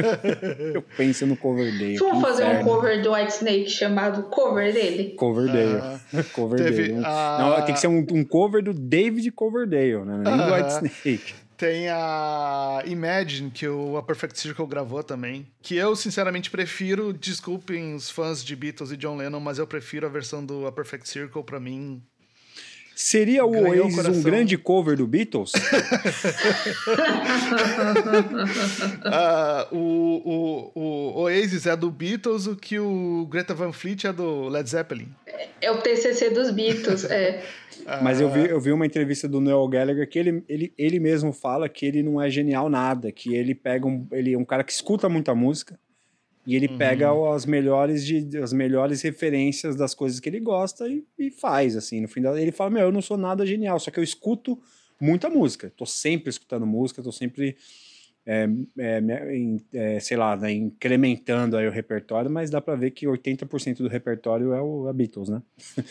[0.74, 1.96] eu penso no Coverdale.
[1.98, 5.12] Vamos fazer um cover do White Snake chamado Cover dele?
[5.12, 6.00] Coverdale.
[6.12, 6.76] Uh, Coverdale.
[6.76, 7.02] Teve, uh...
[7.02, 10.18] Não, tem que ser um, um, cover do David Coverdale, né?
[10.26, 10.48] Nem uh -huh.
[10.48, 11.36] do White Snake.
[11.56, 15.46] Tem a Imagine, que o A Perfect Circle gravou também.
[15.62, 17.14] Que eu, sinceramente, prefiro.
[17.14, 20.72] Desculpem os fãs de Beatles e John Lennon, mas eu prefiro a versão do A
[20.72, 21.44] Perfect Circle.
[21.44, 22.02] Pra mim,
[23.00, 25.52] Seria o Oasis um grande cover do Beatles?
[25.54, 25.60] uh,
[29.72, 34.50] o, o, o Oasis é do Beatles, o que o Greta Van Fleet é do
[34.50, 35.10] Led Zeppelin.
[35.62, 37.44] É o TCC dos Beatles, é.
[38.02, 41.32] Mas eu vi, eu vi uma entrevista do Noel Gallagher que ele, ele, ele mesmo
[41.32, 44.64] fala que ele não é genial nada, que ele pega um, ele é um cara
[44.64, 45.80] que escuta muita música,
[46.48, 46.78] e ele uhum.
[46.78, 51.76] pega as melhores de, as melhores referências das coisas que ele gosta e, e faz,
[51.76, 52.00] assim.
[52.00, 54.58] No fim da, ele fala, meu, eu não sou nada genial, só que eu escuto
[54.98, 55.70] muita música.
[55.76, 57.58] Tô sempre escutando música, tô sempre
[58.30, 58.46] é,
[58.78, 59.02] é,
[59.74, 63.88] é, sei lá, né, incrementando aí o repertório, mas dá para ver que 80% do
[63.88, 65.42] repertório é o Beatles, né?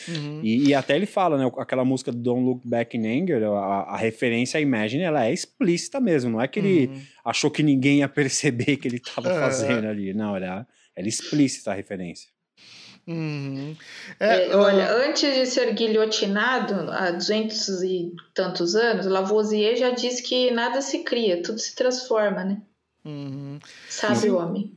[0.07, 0.41] Uhum.
[0.43, 3.97] E, e, até ele fala, né, aquela música Don't Look Back in Anger, a, a
[3.97, 7.01] referência à Imagine, ela é explícita mesmo, não é que ele uhum.
[7.24, 9.41] achou que ninguém ia perceber que ele estava é.
[9.41, 12.36] fazendo ali, não, ela é explícita a referência.
[13.07, 13.77] Uhum.
[14.19, 15.09] É, é, olha, uh...
[15.09, 21.05] antes de ser guilhotinado há duzentos e tantos anos, Lavoisier já disse que nada se
[21.05, 22.63] cria, tudo se transforma, né?
[23.05, 23.61] Uhum.
[23.89, 24.75] Sabe o homem.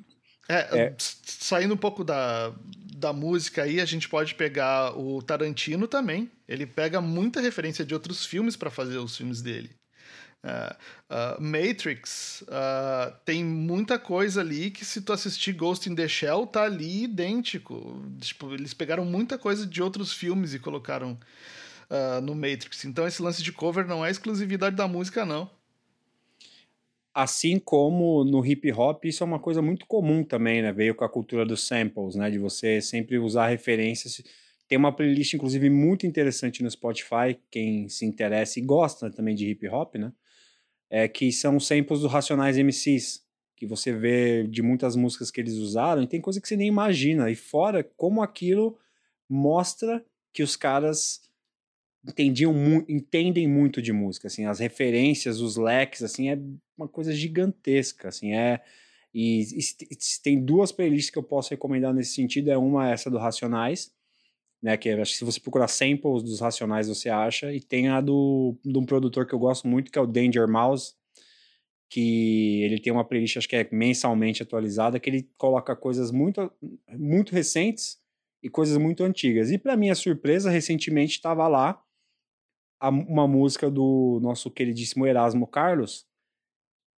[0.47, 2.53] É, é, saindo um pouco da,
[2.95, 6.29] da música aí, a gente pode pegar o Tarantino também.
[6.47, 9.69] Ele pega muita referência de outros filmes para fazer os filmes dele.
[10.41, 10.73] Uh,
[11.09, 16.47] uh, Matrix uh, tem muita coisa ali que se tu assistir Ghost in the Shell
[16.47, 18.01] tá ali idêntico.
[18.19, 21.17] Tipo, eles pegaram muita coisa de outros filmes e colocaram
[22.21, 22.85] no Matrix.
[22.85, 25.49] Então esse lance de cover não é exclusividade da música, não.
[27.11, 30.71] Assim como no hip hop, isso é uma coisa muito comum também, né?
[30.71, 32.29] Veio com a cultura dos samples, né?
[32.29, 34.21] De você sempre usar referências.
[34.67, 39.49] Tem uma playlist, inclusive, muito interessante no Spotify, quem se interessa e gosta também de
[39.49, 40.13] hip hop, né?
[40.89, 43.23] É, que são samples do Racionais MCs,
[43.55, 46.67] que você vê de muitas músicas que eles usaram, e tem coisa que você nem
[46.67, 47.29] imagina.
[47.29, 48.77] E fora, como aquilo
[49.27, 51.21] mostra que os caras
[52.07, 56.39] entendiam mu entendem muito de música, assim, as referências, os leques, assim, é
[56.77, 58.61] uma coisa gigantesca, assim, é...
[59.11, 63.17] E, e, tem duas playlists que eu posso recomendar nesse sentido, é uma essa do
[63.17, 63.91] Racionais,
[64.61, 64.77] né?
[64.77, 67.53] Que acho que se você procurar samples dos Racionais você acha.
[67.53, 70.47] E tem a do de um produtor que eu gosto muito, que é o Danger
[70.47, 70.93] Mouse,
[71.89, 76.51] que ele tem uma playlist, acho que é mensalmente atualizada, que ele coloca coisas muito,
[76.91, 77.97] muito recentes
[78.43, 79.51] e coisas muito antigas.
[79.51, 81.81] E para minha surpresa, recentemente estava lá
[82.79, 86.05] a, uma música do nosso queridíssimo Erasmo Carlos,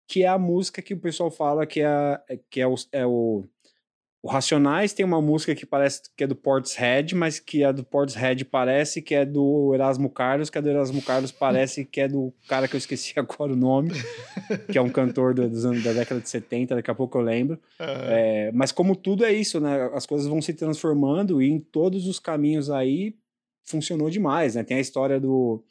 [0.09, 3.49] que é a música que o pessoal fala que é, que é o, é o
[4.23, 7.83] o Racionais tem uma música que parece que é do Portishead, mas que a do
[7.83, 12.09] Portishead parece que é do Erasmo Carlos, que a do Erasmo Carlos parece que é
[12.09, 13.93] do cara que eu esqueci agora o nome,
[14.71, 17.23] que é um cantor do, dos anos da década de 70, daqui a pouco eu
[17.23, 17.59] lembro.
[17.81, 17.87] Uhum.
[17.87, 19.91] É, mas como tudo é isso, né?
[19.95, 23.17] As coisas vão se transformando e em todos os caminhos aí
[23.63, 24.63] funcionou demais, né?
[24.63, 25.65] Tem a história do...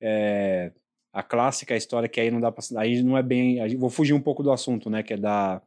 [0.00, 0.72] É,
[1.12, 2.64] a clássica história que aí não dá pra...
[2.78, 3.76] Aí não é bem...
[3.76, 5.04] Vou fugir um pouco do assunto, né?
[5.04, 5.62] Que é da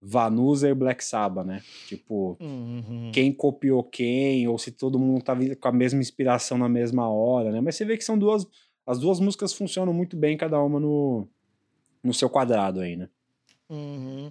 [0.00, 1.62] Vanusa e Black Sabbath, né?
[1.86, 3.10] Tipo, uhum.
[3.12, 7.50] quem copiou quem, ou se todo mundo tá com a mesma inspiração na mesma hora,
[7.50, 7.60] né?
[7.60, 8.46] Mas você vê que são duas.
[8.86, 11.26] As duas músicas funcionam muito bem, cada uma no,
[12.04, 13.08] no seu quadrado aí, né?
[13.68, 14.30] Uhum.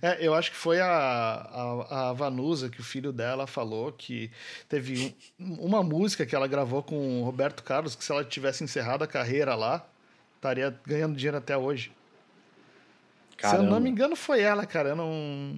[0.00, 4.30] É, eu acho que foi a, a, a, Vanusa que o filho dela falou que
[4.66, 9.04] teve uma música que ela gravou com o Roberto Carlos, que se ela tivesse encerrado
[9.04, 9.86] a carreira lá,
[10.36, 11.92] estaria ganhando dinheiro até hoje.
[13.42, 13.58] Caramba.
[13.58, 14.90] Se eu não me engano, foi ela, cara.
[14.90, 15.52] Eu não.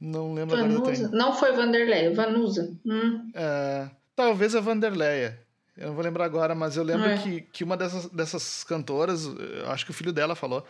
[0.00, 1.06] Não lembro Vanusa.
[1.06, 1.16] agora.
[1.16, 2.76] Não foi Vanderleia, Vanusa.
[2.84, 3.30] Hum.
[3.34, 5.38] É, talvez a Vanderleia.
[5.76, 7.18] Eu não vou lembrar agora, mas eu lembro é.
[7.18, 9.26] que, que uma dessas, dessas cantoras,
[9.66, 10.64] acho que o filho dela falou,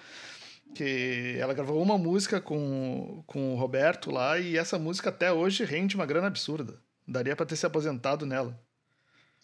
[0.74, 5.64] que ela gravou uma música com, com o Roberto lá e essa música até hoje
[5.64, 6.74] rende uma grana absurda.
[7.07, 8.59] Daria para ter se aposentado nela.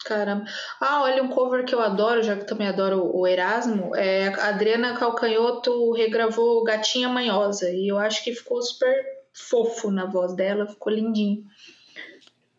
[0.04, 0.44] Caramba.
[0.80, 3.94] Ah, olha um cover que eu adoro, já que também adoro o Erasmo.
[3.94, 8.94] É, a Adriana Calcanhoto regravou Gatinha Manhosa e eu acho que ficou super
[9.32, 11.44] fofo na voz dela, ficou lindinho.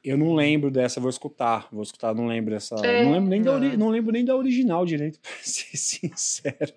[0.03, 1.67] Eu não lembro dessa, vou escutar.
[1.71, 2.75] Vou escutar, não lembro dessa.
[2.85, 3.77] É, não, lembro nem da ori...
[3.77, 6.73] não lembro nem da original direito, pra ser sincero.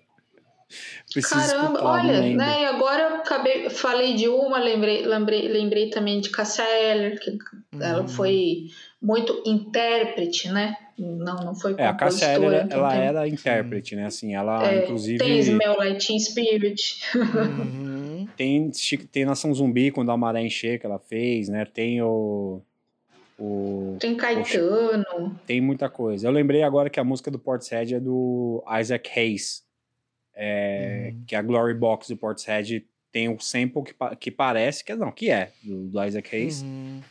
[1.11, 2.63] Preciso Caramba, escutar, olha, né?
[2.63, 7.31] E agora eu acabei, falei de uma, lembrei, lembrei, lembrei também de Cassia Eller, que
[7.31, 7.81] uhum.
[7.81, 8.67] ela foi
[9.01, 10.75] muito intérprete, né?
[10.97, 14.05] Não, não foi É, a Cássia Eller, ela, ela era intérprete, né?
[14.05, 17.01] Assim, ela É, inclusive Tem Smell Like Teen Spirit.
[17.15, 18.27] Uhum.
[18.37, 18.71] tem
[19.11, 21.65] tem Nação Zumbi quando a Maré Encher que ela fez, né?
[21.65, 22.61] Tem o
[23.37, 25.37] o Tem Caetano.
[25.45, 26.25] tem muita coisa.
[26.27, 29.65] Eu lembrei agora que a música do Portishead é do Isaac Hayes,
[30.33, 31.23] é, Uhum.
[31.27, 35.29] que a Glory Box do Portishead tem um sample que, que parece que não, que
[35.29, 37.01] é do, do Isaac Hayes, Uhum.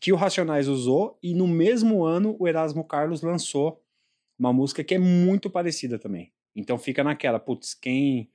[0.00, 3.80] Que o Racionais usou e no mesmo ano o Erasmo Carlos lançou
[4.38, 6.32] uma música que é muito parecida também.
[6.56, 8.28] Então fica naquela, putz, quem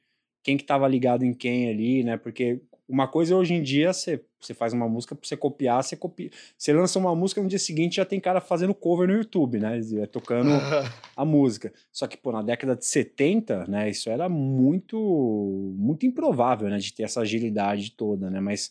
[0.43, 2.17] quem que tava ligado em quem ali, né?
[2.17, 5.95] Porque uma coisa hoje em dia você você faz uma música pra você copiar, você
[5.95, 9.57] copia, você lança uma música no dia seguinte já tem cara fazendo cover no YouTube,
[9.57, 9.81] né?
[10.11, 10.51] Tocando
[11.17, 11.73] a música.
[11.91, 16.93] Só que, pô, na década de 70, né, isso era muito muito improvável, né, de
[16.93, 18.69] ter essa agilidade toda, né, mas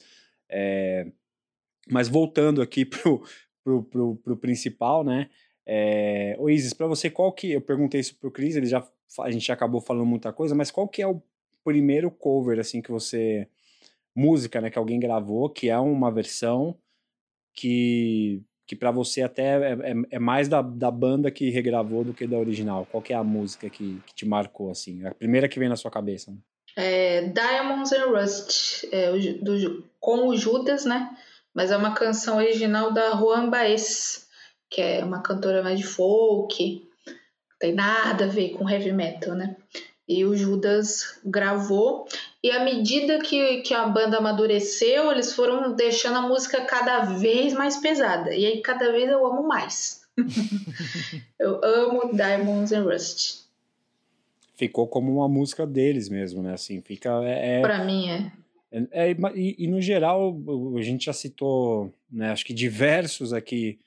[0.49, 1.09] é,
[1.91, 3.22] mas voltando aqui pro,
[3.62, 5.28] pro, pro, pro principal, né,
[5.66, 8.87] é, ô Isis, pra você, qual que, eu perguntei isso pro Cris, ele já,
[9.20, 11.22] a gente já acabou falando muita coisa, mas qual que é o
[11.62, 13.49] primeiro cover, assim, que você,
[14.14, 16.76] música, né, que alguém gravou, que é uma versão
[17.55, 22.14] que que para você até é, é, é mais da, da banda que regravou do
[22.14, 22.87] que da original.
[22.91, 25.05] Qual que é a música que, que te marcou, assim?
[25.05, 26.30] A primeira que vem na sua cabeça.
[26.30, 26.39] né?
[26.76, 31.16] É, Diamonds and Rust, é, o do com o Judas, né?
[31.55, 34.26] Mas é uma canção original da Juan Baez,
[34.68, 39.34] que é uma cantora mais de folk, não tem nada a ver com heavy metal,
[39.34, 39.57] né?
[40.07, 42.07] E o Judas gravou,
[42.42, 47.55] e à medida que, que a banda amadureceu, eles foram deixando a música cada vez
[47.55, 48.34] mais pesada.
[48.34, 50.02] E aí cada vez eu amo mais.
[51.38, 53.44] eu amo Diamonds and Rust.
[54.57, 56.52] Ficou como uma música deles mesmo, né?
[56.52, 57.11] Assim, fica...
[57.24, 58.30] É, é- Pra mim é.
[58.92, 60.36] É, é, e, e no geral,
[60.76, 63.78] a gente já citou, né, acho que diversos aqui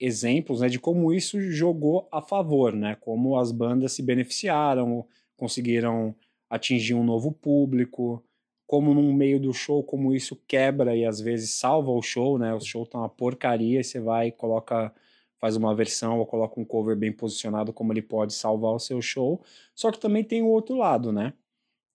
[0.00, 2.96] exemplos né, de como isso jogou a favor, né?
[3.00, 6.14] Como as bandas se beneficiaram, conseguiram
[6.50, 8.22] atingir um novo público,
[8.66, 12.52] como no meio do show, como isso quebra e às vezes salva o show, né?
[12.52, 14.92] O show tá uma porcaria e você vai e coloca,
[15.38, 19.00] faz uma versão ou coloca um cover bem posicionado, como ele pode salvar o seu
[19.00, 19.40] show.
[19.74, 21.32] Só que também tem o outro lado, né?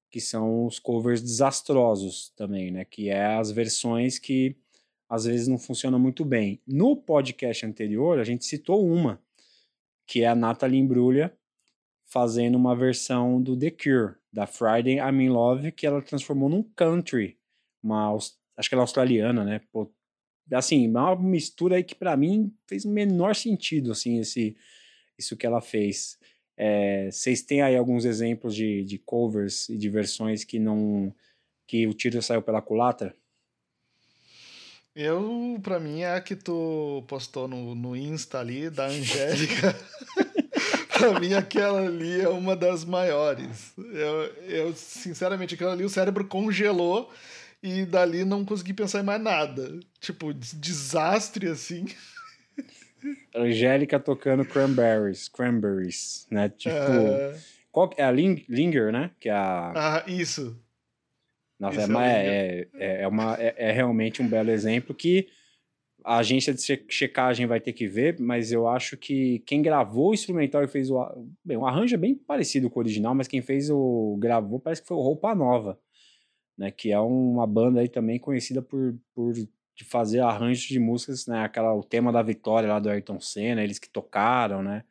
[0.09, 2.85] Que são os covers desastrosos também, né?
[2.85, 4.55] Que é as versões que
[5.09, 6.61] às vezes não funcionam muito bem.
[6.67, 9.21] No podcast anterior, a gente citou uma,
[10.05, 11.35] que é a Nathalie Imbruglia
[12.05, 16.63] fazendo uma versão do The Cure, da Friday I'm in Love, que ela transformou num
[16.63, 17.37] country,
[17.83, 19.61] uma, acho que ela é australiana, né?
[19.71, 19.91] Pô,
[20.51, 24.55] assim, uma mistura aí que pra mim fez o menor sentido, assim, esse,
[25.17, 26.17] isso que ela fez.
[26.57, 31.13] É, Vocês têm aí alguns exemplos de, de covers e de versões que não
[31.67, 33.13] que o tiro saiu pela culatra?
[34.95, 39.75] Eu, pra mim, é a que tu postou no, no Insta ali, da Angélica.
[40.97, 43.73] pra mim, aquela ali é uma das maiores.
[43.77, 47.11] Eu, eu, sinceramente, aquela ali o cérebro congelou
[47.61, 49.79] e dali não consegui pensar em mais nada.
[49.99, 51.85] Tipo, des- desastre assim.
[53.35, 56.49] Angélica tocando Cranberries, Cranberries, né?
[56.49, 57.37] Tipo, É,
[57.71, 59.11] qual que- é a Ling- Linger, né?
[59.19, 60.59] Que é a ah, isso.
[61.59, 64.93] Nossa, é, Isso é uma- é, é, é uma, é, é realmente um belo exemplo
[64.93, 65.27] que
[66.03, 70.11] a agência de che- checagem vai ter que ver, mas eu acho que quem gravou
[70.11, 71.03] o instrumental e fez o.
[71.43, 74.15] Bem, o arranjo é bem parecido com o original, mas quem fez o.
[74.19, 75.79] gravou parece que foi o Roupa Nova,
[76.57, 76.69] né?
[76.71, 79.33] Que é uma banda aí também conhecida por, por
[79.77, 81.43] de fazer arranjos de músicas, né?
[81.43, 84.83] Aquela, o tema da vitória lá do Ayrton Senna, eles que tocaram, né?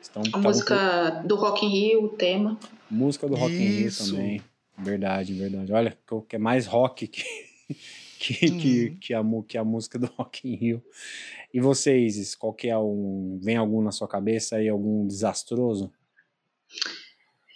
[0.00, 2.56] Estão, A música do Rock in Rio, o tema.
[2.88, 4.12] Música do Rock in Rio Isso.
[4.14, 4.40] também.
[4.78, 5.72] Verdade, verdade.
[5.72, 7.24] Olha, que que é mais rock que,
[8.20, 8.96] que, que, Uhum.
[9.00, 10.84] que, a, mu- que a música do Rock in Rio.
[11.52, 13.40] E vocês, Isis, qual que é um...
[13.42, 15.92] Vem algum na sua cabeça aí, algum desastroso?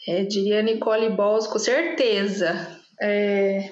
[0.08, 2.76] É, diria Nicole Balls, com certeza.
[3.00, 3.70] É...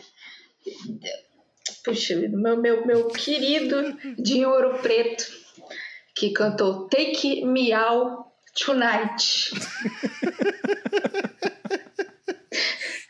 [1.84, 5.24] Puxa meu, meu, meu querido de Ouro Preto,
[6.14, 8.24] que cantou Take Me Out
[8.64, 9.50] Tonight.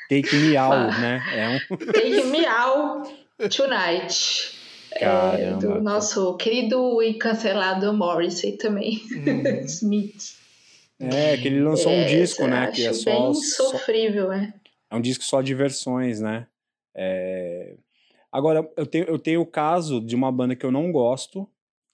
[0.09, 1.23] Take Me Out, né?
[1.35, 1.77] É um...
[1.77, 4.59] Take Me Out Tonight.
[4.93, 9.01] É, do nosso querido e cancelado Morrissey também.
[9.13, 9.61] Uhum.
[9.65, 10.35] Smith.
[10.99, 12.71] É, que ele lançou um É, disco, né?
[12.75, 14.53] Que é só, bem só- sofrível, né?
[14.91, 16.47] É um disco só de versões, né?
[16.95, 17.60] É,
[18.33, 21.49] Agora, eu tenho, eu tenho o caso de uma banda que eu não gosto,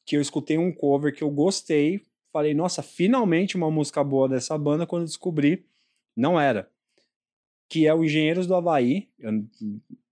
[0.05, 4.57] que eu escutei um cover que eu gostei, falei, nossa, finalmente uma música boa dessa
[4.59, 5.65] banda, quando descobri,
[6.15, 6.71] não era.
[7.69, 9.09] Que é o Engenheiros do Havaí.
[9.19, 9.45] Eu-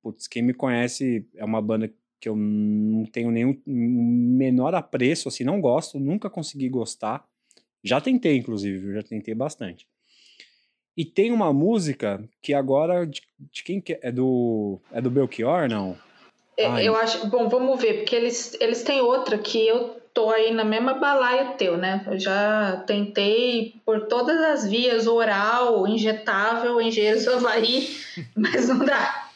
[0.02, 5.44] putz, quem me conhece é uma banda que eu não tenho nenhum menor apreço, assim,
[5.44, 7.26] não gosto, nunca consegui gostar.
[7.82, 9.86] Já tentei, inclusive, já tentei bastante.
[10.96, 13.20] E tem uma música que agora de,
[13.52, 14.00] de quem que é?
[14.04, 15.98] é do é do Belchior, não?
[16.56, 20.52] É, eu acho, bom, vamos ver, porque eles eles têm outra que eu tô aí
[20.52, 22.04] na mesma balaia teu, né?
[22.06, 27.88] Eu já tentei por todas as vias, oral, injetável, engenheiros Havaí,
[28.36, 29.28] mas não dá.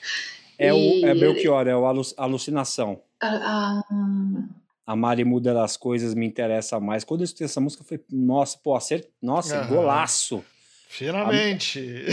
[0.56, 1.04] É, e...
[1.04, 1.84] o, é Belchior, é o
[2.16, 3.00] alucinação.
[3.20, 4.44] Ah, ah,
[4.86, 7.04] a Mari muda das coisas me interessa mais.
[7.04, 9.04] Quando eu escutei essa música, eu falei, nossa, pô, acert...
[9.20, 9.68] nossa, uhum.
[9.68, 10.44] golaço.
[10.88, 12.06] Finalmente!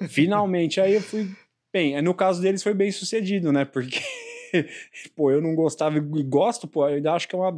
[0.00, 0.08] A...
[0.08, 0.80] Finalmente.
[0.80, 1.30] Aí eu fui.
[1.72, 3.64] Bem, no caso deles foi bem sucedido, né?
[3.64, 4.00] Porque,
[5.14, 7.56] pô, eu não gostava e gosto, pô, eu ainda acho que é uma,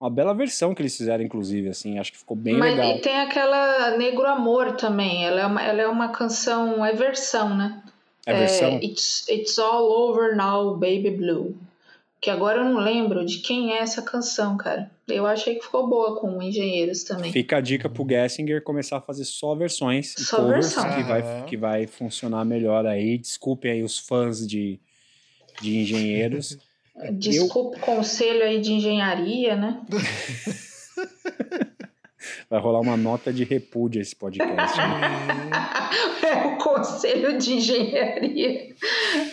[0.00, 2.96] uma bela versão que eles fizeram, inclusive, assim, acho que ficou bem Mas, legal.
[2.96, 7.56] E tem aquela Negro Amor também, ela é uma, ela é uma canção, é versão,
[7.56, 7.82] né?
[8.26, 8.68] É versão?
[8.68, 11.56] É, it's, it's All Over Now, Baby Blue
[12.20, 14.90] que agora eu não lembro de quem é essa canção, cara.
[15.08, 17.32] Eu achei que ficou boa com Engenheiros também.
[17.32, 20.94] Fica a dica pro Gessinger começar a fazer só versões só covers versão.
[20.94, 23.16] que vai, que vai funcionar melhor aí.
[23.16, 24.78] Desculpem aí os fãs de,
[25.60, 26.58] de Engenheiros.
[27.12, 29.80] Desculpe o conselho aí de engenharia, né?
[32.48, 34.76] Vai rolar uma nota de repúdio esse podcast.
[34.76, 35.50] Né?
[36.28, 38.74] é o conselho de engenharia.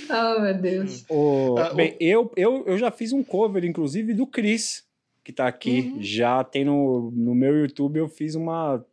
[0.10, 1.04] Oh, meu Deus.
[1.10, 1.98] O, ah, bem, o...
[2.00, 4.86] eu, eu, eu já fiz um cover, inclusive, do Chris,
[5.24, 5.92] que tá aqui.
[5.96, 6.02] Uhum.
[6.02, 8.86] Já tem no, no meu YouTube, eu fiz uma.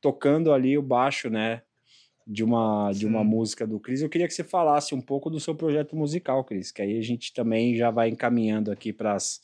[0.00, 1.62] tocando ali o baixo, né?
[2.32, 4.02] De uma, de uma música do Cris.
[4.02, 7.02] Eu queria que você falasse um pouco do seu projeto musical, Cris, que aí a
[7.02, 9.40] gente também já vai encaminhando aqui para as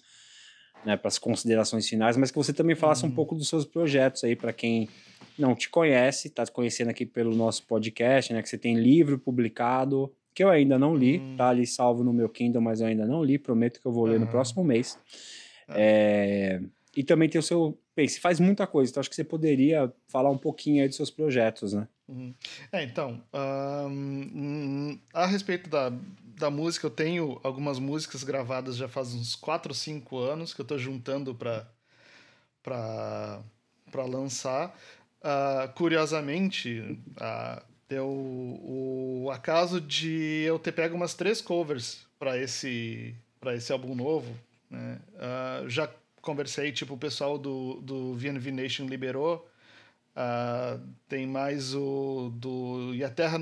[0.85, 3.11] né, para as considerações finais, mas que você também falasse uhum.
[3.11, 4.89] um pouco dos seus projetos aí para quem
[5.37, 9.19] não te conhece, está te conhecendo aqui pelo nosso podcast, né, que você tem livro
[9.19, 11.37] publicado, que eu ainda não li, uhum.
[11.37, 14.07] tá ali salvo no meu Kindle, mas eu ainda não li, prometo que eu vou
[14.07, 14.99] ler no próximo mês.
[15.71, 16.61] É,
[16.97, 17.79] e também tem o seu.
[17.95, 20.97] Bem, você faz muita coisa, então acho que você poderia falar um pouquinho aí dos
[20.97, 21.87] seus projetos, né?
[22.09, 22.35] Uhum.
[22.73, 25.93] É, então, um, a respeito da,
[26.39, 30.61] da música, eu tenho algumas músicas gravadas já faz uns 4 ou 5 anos que
[30.61, 31.67] eu estou juntando para
[34.07, 34.75] lançar.
[35.21, 36.81] Uh, curiosamente,
[37.17, 43.15] uh, deu o acaso de eu ter pego umas três covers para esse,
[43.55, 44.33] esse álbum novo.
[44.71, 45.01] Né?
[45.15, 45.91] Uh, já
[46.27, 49.49] conversei, tipo, o pessoal do, do VNV Nation liberou.
[50.17, 53.39] Uh, tem mais o do E a Terra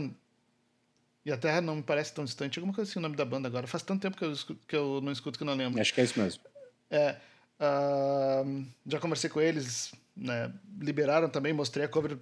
[1.25, 2.59] e a Terra não me parece tão distante.
[2.59, 3.67] Alguma coisa assim o nome da banda agora.
[3.67, 5.81] Faz tanto tempo que eu, escuto, que eu não escuto que eu não lembro.
[5.81, 6.43] Acho que é isso mesmo.
[6.91, 7.17] É.
[7.59, 10.53] Uh, já conversei com eles, né?
[10.79, 12.19] Liberaram também, mostrei a cover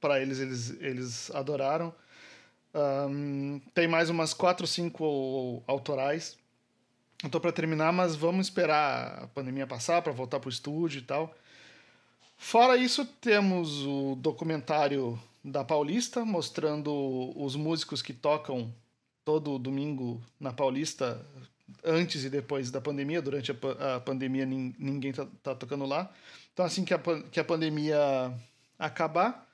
[0.00, 1.94] para eles, eles, eles adoraram.
[2.74, 6.36] Um, tem mais umas quatro ou cinco autorais.
[7.22, 11.02] Eu tô para terminar, mas vamos esperar a pandemia passar para voltar pro estúdio e
[11.02, 11.34] tal.
[12.38, 16.90] Fora isso, temos o documentário da Paulista, mostrando
[17.36, 18.72] os músicos que tocam
[19.22, 21.24] todo domingo na Paulista,
[21.84, 23.20] antes e depois da pandemia.
[23.20, 26.10] Durante a, pandemia, ninguém tá, tá, tocando lá.
[26.54, 26.98] Então, assim que a,
[27.30, 28.32] que a pandemia
[28.78, 29.46] acabar,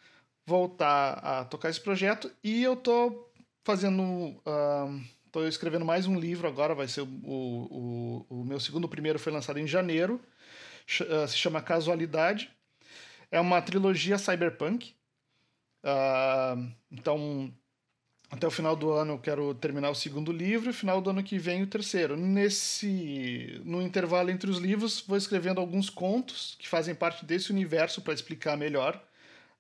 [0.47, 2.31] voltar a tocar esse projeto.
[2.45, 3.29] E eu tô
[3.65, 4.03] fazendo.
[4.47, 9.19] Uh, tô escrevendo mais um livro agora, vai ser o, o, o meu segundo, primeiro
[9.19, 10.19] foi lançado em janeiro,
[11.03, 12.51] uh, se chama Casualidade.
[13.31, 14.95] É uma trilogia cyberpunk.
[15.85, 17.53] Uh, então,
[18.31, 21.23] até o final do ano eu quero terminar o segundo livro e final do ano
[21.23, 22.17] que vem o terceiro.
[22.17, 28.01] Nesse no intervalo entre os livros, vou escrevendo alguns contos que fazem parte desse universo
[28.01, 28.99] para explicar melhor.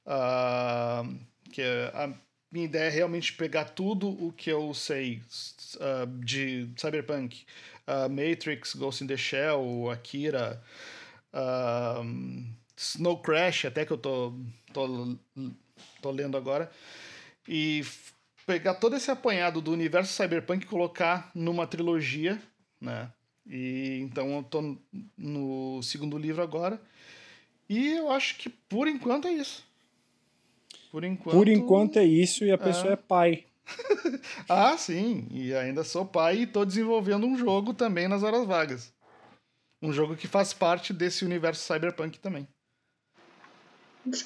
[0.06, 1.18] Uh,
[1.52, 2.12] que é, a
[2.56, 5.20] minha ideia é realmente pegar tudo o que eu sei
[5.76, 7.44] uh, de Cyberpunk,
[7.86, 10.62] uh, Matrix, Ghost in the Shell, Akira,
[12.74, 14.32] Snow Crash, até que eu tô,
[14.72, 15.18] tô
[16.00, 16.70] tô lendo agora,
[17.46, 17.84] e
[18.46, 22.40] pegar todo esse apanhado do universo cyberpunk e colocar numa trilogia,
[22.80, 23.10] né?
[23.46, 24.78] E então eu tô
[25.18, 26.80] no segundo livro agora.
[27.68, 29.62] E eu acho que por enquanto é isso.
[30.90, 33.44] Por enquanto, por enquanto é isso e a pessoa é, é pai.
[34.48, 35.26] ah, sim.
[35.30, 38.92] E ainda sou pai e tô desenvolvendo um jogo também nas horas vagas.
[39.82, 42.46] Um jogo que faz parte desse universo cyberpunk também.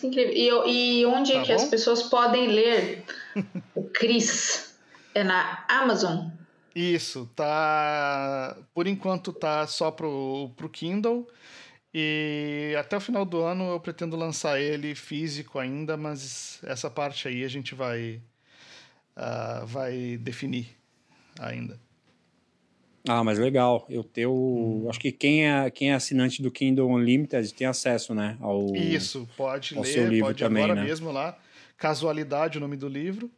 [0.02, 1.54] E, e onde tá que bom?
[1.54, 3.04] as pessoas podem ler
[3.74, 4.74] o Cris?
[5.14, 6.28] É na Amazon?
[6.74, 8.56] Isso, tá.
[8.72, 11.26] Por enquanto tá só pro, pro Kindle.
[11.92, 17.26] E até o final do ano eu pretendo lançar ele físico ainda, mas essa parte
[17.26, 18.22] aí a gente vai,
[19.16, 20.68] uh, vai definir
[21.38, 21.80] ainda.
[23.08, 23.86] Ah, mas legal.
[23.88, 24.32] Eu tenho.
[24.32, 24.86] Hum.
[24.88, 28.36] Acho que quem é, quem é assinante do Kindle Unlimited tem acesso, né?
[28.40, 30.86] Ao, Isso, pode ao ler, seu livro pode também, agora né?
[30.86, 31.38] mesmo lá.
[31.76, 33.30] Casualidade, o nome do livro.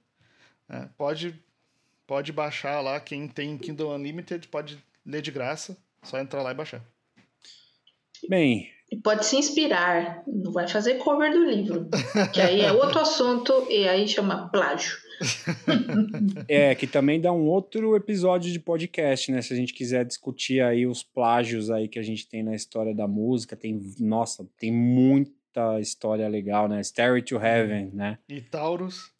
[0.68, 1.34] É, pode,
[2.06, 2.98] pode baixar lá.
[2.98, 5.76] Quem tem Kindle Unlimited pode ler de graça.
[6.02, 6.82] Só entrar lá e baixar.
[8.28, 8.70] Bem.
[9.02, 10.22] Pode se inspirar.
[10.26, 11.88] Não vai fazer cover do livro.
[12.32, 14.96] Que aí é outro assunto e aí chama plágio.
[16.48, 19.40] é, que também dá um outro episódio de podcast, né?
[19.40, 22.94] Se a gente quiser discutir aí os plágios aí que a gente tem na história
[22.94, 26.82] da música, tem, nossa, tem muita história legal, né?
[26.82, 28.18] Stairway to Heaven, né?
[28.28, 29.12] E Taurus.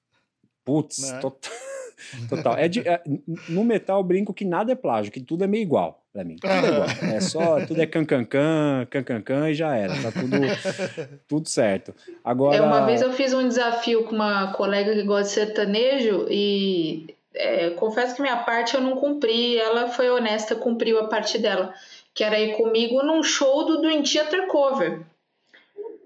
[0.65, 1.19] Putz, né?
[1.21, 1.53] total.
[2.29, 2.57] Total.
[2.57, 3.03] É, de, é
[3.49, 6.37] no metal eu brinco que nada é plágio, que tudo é meio igual pra mim.
[6.37, 7.15] Tudo é igual.
[7.15, 9.95] É só, tudo é cancancan, cancancan e já era.
[10.03, 10.37] Tá tudo,
[11.29, 11.95] tudo certo.
[12.25, 12.57] Agora...
[12.57, 17.15] É, uma vez eu fiz um desafio com uma colega que gosta de sertanejo e
[17.35, 19.59] é, confesso que minha parte eu não cumpri.
[19.59, 21.73] Ela foi honesta, cumpriu a parte dela.
[22.15, 25.01] Que era ir comigo num show do Dream Theater Cover.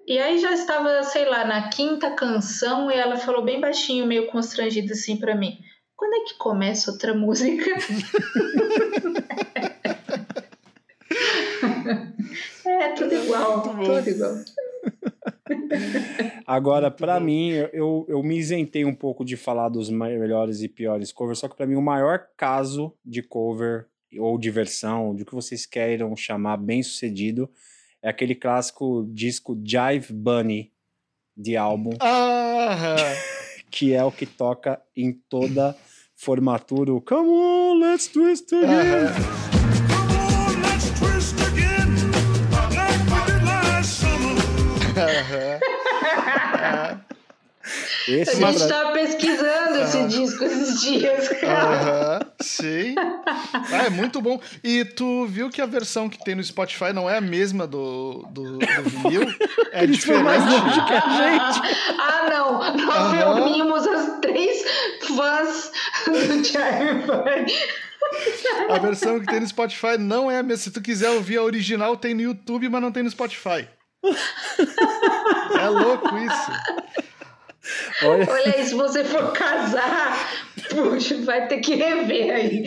[0.07, 4.29] E aí já estava, sei lá, na quinta canção e ela falou bem baixinho, meio
[4.29, 5.59] constrangida assim para mim.
[5.97, 7.65] Quando é que começa outra música?
[12.67, 14.35] é, tudo igual, tudo igual.
[16.47, 21.13] Agora, para mim, eu, eu me isentei um pouco de falar dos melhores e piores
[21.13, 23.87] covers, só que para mim o maior caso de cover
[24.19, 27.49] ou de versão, de que vocês queiram chamar bem sucedido,
[28.03, 30.73] é aquele clássico disco Jive Bunny
[31.37, 31.91] de álbum.
[32.01, 32.97] Ah!
[33.77, 35.77] que é o que toca em toda
[36.17, 36.95] formatura.
[36.95, 39.13] O Come on, let's twist again.
[44.97, 45.66] Uh -huh.
[48.09, 52.21] Esse a gente estava pesquisando esse disco esses dias, cara.
[52.41, 52.95] sim.
[53.27, 54.41] Ah, é muito bom.
[54.63, 58.25] E tu viu que a versão que tem no Spotify não é a mesma do,
[58.31, 59.23] do, do vinil?
[59.73, 60.23] É Eles diferente.
[60.23, 61.77] Mais que a gente.
[61.99, 62.77] Ah, não.
[62.77, 64.65] Nós reunimos as três
[65.01, 65.73] fãs
[66.07, 67.05] do Charlie
[68.69, 70.63] A versão que tem no Spotify não é a mesma.
[70.63, 73.69] Se tu quiser ouvir a original, tem no YouTube, mas não tem no Spotify.
[75.59, 76.53] É louco isso.
[78.03, 78.27] Olha...
[78.31, 80.17] Olha aí, se você for casar,
[80.71, 82.65] puxa, vai ter que rever aí.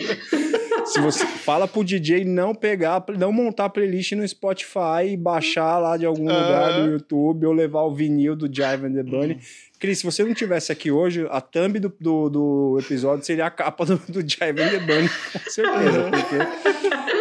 [0.86, 5.96] Se você fala pro DJ não pegar, não montar playlist no Spotify e baixar lá
[5.96, 9.38] de algum lugar do YouTube ou levar o vinil do Jive and the Bunny.
[9.80, 13.50] Cris, se você não tivesse aqui hoje, a thumb do, do, do episódio seria a
[13.50, 16.36] capa do, do Jive and the Bunny, com certeza, porque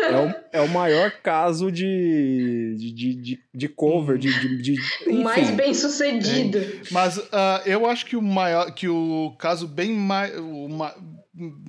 [0.09, 4.75] é o, é o maior caso de, de, de, de cover, de, de, de
[5.07, 6.57] o mais bem sucedido.
[6.57, 6.81] É.
[6.91, 10.67] Mas uh, eu acho que o maior, que o caso bem mais, o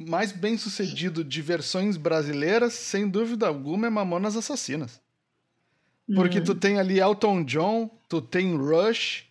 [0.09, 5.01] mais bem sucedido de versões brasileiras, sem dúvida alguma, é Mamonas Assassinas.
[6.13, 6.45] Porque hum.
[6.45, 9.30] tu tem ali Elton John, tu tem Rush,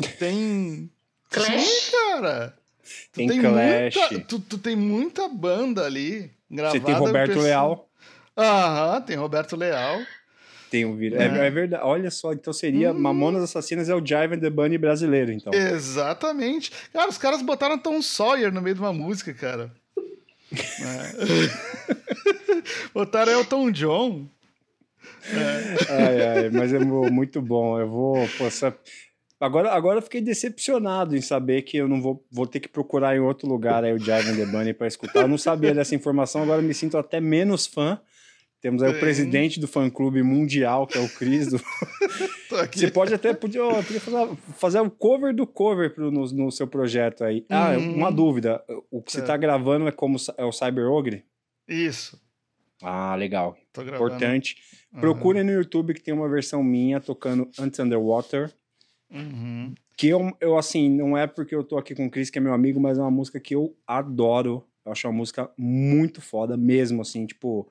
[0.00, 0.90] tu tem.
[1.30, 1.62] Clash?
[1.62, 2.56] Sim, cara.
[2.84, 3.96] Tu tem, tem Clash.
[3.96, 6.78] Muita, tu, tu tem muita banda ali gravada.
[6.78, 7.88] Você tem Roberto Leal.
[8.36, 10.00] Aham, tem Roberto Leal.
[10.70, 11.20] Tem um vídeo.
[11.20, 11.26] É.
[11.26, 11.46] é.
[11.46, 11.84] É, verdade.
[11.84, 12.98] Olha só, então seria hum.
[12.98, 15.52] Mamonas Assassinas é o Jive and the Bunny brasileiro, então.
[15.52, 16.72] Exatamente.
[16.92, 19.70] Cara, os caras botaram Tom Sawyer no meio de uma música, cara.
[20.56, 21.84] é.
[22.92, 24.26] botaram Elton John.
[25.26, 25.92] É.
[25.92, 27.78] Ai, ai, mas é muito bom.
[27.78, 28.28] Eu vou.
[28.36, 28.76] Pô, essa...
[29.40, 33.16] Agora, agora eu fiquei decepcionado em saber que eu não vou, vou ter que procurar
[33.16, 35.22] em outro lugar aí o Jive and the Bunny para escutar.
[35.22, 38.00] Eu não sabia dessa informação, agora me sinto até menos fã.
[38.64, 41.48] Temos aí o presidente do fã-clube mundial, que é o Cris.
[41.48, 41.60] Do...
[42.72, 46.50] Você pode até podia, ó, podia fazer, fazer um cover do cover pro, no, no
[46.50, 47.44] seu projeto aí.
[47.50, 47.96] Ah, uhum.
[47.96, 48.64] uma dúvida.
[48.90, 49.38] O que você está é.
[49.38, 51.26] gravando é como é o Cyber Ogre?
[51.68, 52.18] Isso.
[52.82, 53.54] Ah, legal.
[53.78, 54.56] Importante.
[54.94, 55.00] Uhum.
[55.00, 58.50] Procure no YouTube que tem uma versão minha tocando Antes Underwater.
[59.10, 59.74] Uhum.
[59.96, 62.40] Que eu, eu, assim, não é porque eu tô aqui com o Chris, que é
[62.40, 64.66] meu amigo, mas é uma música que eu adoro.
[64.84, 67.70] Eu acho uma música muito foda mesmo, assim, tipo.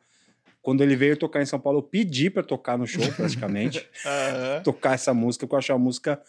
[0.62, 3.80] Quando ele veio tocar em São Paulo, eu pedi para tocar no show, praticamente.
[4.06, 4.64] uhum.
[4.64, 6.22] tocar essa música, porque eu acho uma música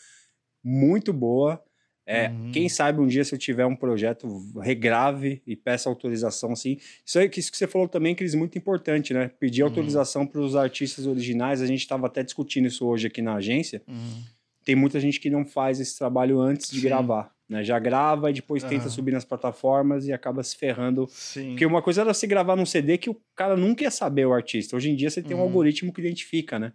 [0.63, 1.63] muito boa.
[2.07, 2.51] É, uhum.
[2.51, 4.29] Quem sabe um dia, se eu tiver um projeto,
[4.61, 6.79] regrave e peça autorização, assim.
[7.07, 9.31] Isso aí, isso que você falou também, Cris, muito importante, né?
[9.39, 9.69] Pedir uhum.
[9.69, 11.63] autorização para os artistas originais.
[11.63, 13.81] A gente estava até discutindo isso hoje aqui na agência.
[13.87, 14.34] Uhum
[14.65, 16.89] tem muita gente que não faz esse trabalho antes de Sim.
[16.89, 17.35] gravar.
[17.49, 17.63] Né?
[17.63, 18.71] Já grava e depois uhum.
[18.71, 21.07] tenta subir nas plataformas e acaba se ferrando.
[21.11, 21.51] Sim.
[21.51, 24.33] Porque uma coisa era se gravar num CD que o cara nunca ia saber o
[24.33, 24.77] artista.
[24.77, 25.45] Hoje em dia você tem um uhum.
[25.45, 26.73] algoritmo que identifica, né?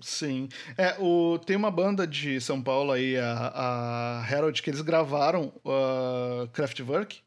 [0.00, 0.48] Sim.
[0.76, 5.52] É, o, tem uma banda de São Paulo aí, a, a Herald, que eles gravaram
[5.64, 7.18] uh, Kraftwerk.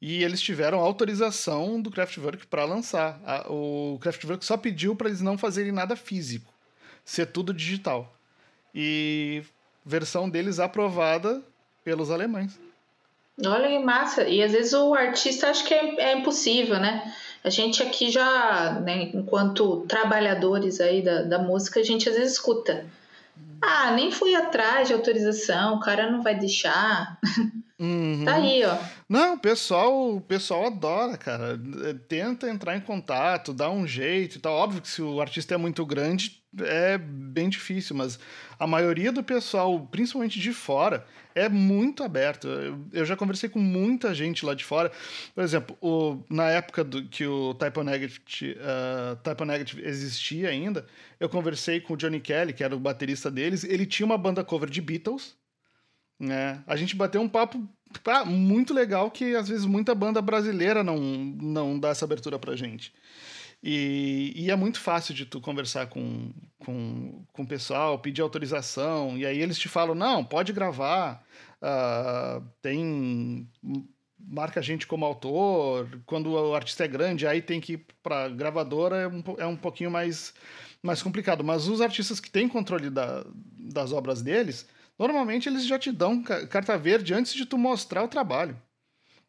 [0.00, 3.20] e eles tiveram autorização do Kraftwerk para lançar.
[3.48, 6.52] o Kraftwerk só pediu para eles não fazerem nada físico,
[7.04, 8.13] ser tudo digital.
[8.74, 9.42] E
[9.84, 11.42] versão deles aprovada
[11.84, 12.58] pelos alemães.
[13.44, 14.24] Olha que massa.
[14.24, 17.12] E às vezes o artista acha que é, é impossível, né?
[17.42, 22.34] A gente aqui já, né, enquanto trabalhadores aí da, da música, a gente às vezes
[22.34, 22.86] escuta.
[23.60, 27.18] Ah, nem fui atrás de autorização, o cara não vai deixar.
[27.78, 28.24] Uhum.
[28.24, 28.78] Tá aí, ó.
[29.08, 31.60] Não, o pessoal, o pessoal adora, cara.
[32.08, 34.54] Tenta entrar em contato, dá um jeito e tal.
[34.54, 38.18] Óbvio que se o artista é muito grande, é bem difícil, mas
[38.58, 41.04] a maioria do pessoal, principalmente de fora,
[41.34, 42.48] é muito aberto.
[42.92, 44.92] Eu já conversei com muita gente lá de fora.
[45.34, 48.20] Por exemplo, o, na época do, que o Type Negative,
[48.52, 50.86] uh, Type o Negative existia ainda,
[51.18, 53.64] eu conversei com o Johnny Kelly, que era o baterista deles.
[53.64, 55.36] Ele tinha uma banda cover de Beatles.
[56.18, 56.62] Né?
[56.66, 57.68] A gente bateu um papo
[58.06, 62.56] ah, muito legal que às vezes muita banda brasileira não, não dá essa abertura pra
[62.56, 62.92] gente.
[63.66, 69.16] E, e, é muito fácil de tu conversar com, com, com o pessoal, pedir autorização,
[69.16, 71.24] e aí eles te falam, não, pode gravar,
[71.62, 73.48] uh, tem...
[74.18, 78.28] marca a gente como autor, quando o artista é grande, aí tem que ir pra
[78.28, 80.34] gravadora, é um, é um pouquinho mais,
[80.82, 81.42] mais complicado.
[81.42, 83.24] Mas os artistas que têm controle da,
[83.58, 88.08] das obras deles, normalmente eles já te dão carta verde antes de tu mostrar o
[88.08, 88.56] trabalho.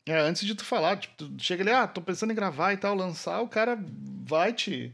[0.07, 2.77] É, antes de tu falar, tipo, tu chega ali, ah, tô pensando em gravar e
[2.77, 3.77] tal, lançar, o cara
[4.23, 4.93] vai te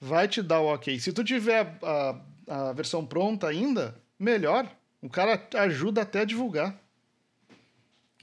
[0.00, 0.98] vai te dar o ok.
[0.98, 4.68] Se tu tiver a, a versão pronta ainda, melhor.
[5.00, 6.78] O cara ajuda até a divulgar.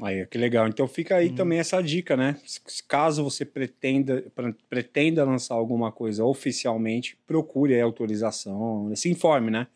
[0.01, 0.67] Aí, que legal.
[0.67, 1.36] Então fica aí hum.
[1.36, 2.39] também essa dica, né?
[2.88, 4.24] Caso você pretenda,
[4.69, 9.67] pretenda lançar alguma coisa oficialmente, procure a autorização, se informe, né?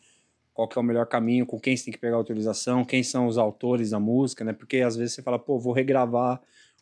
[0.56, 3.26] Qual que é o melhor caminho, com quem você tem que pegar autorização, quem são
[3.26, 4.54] os autores da música, né?
[4.54, 6.40] Porque às vezes você fala, pô, vou regravar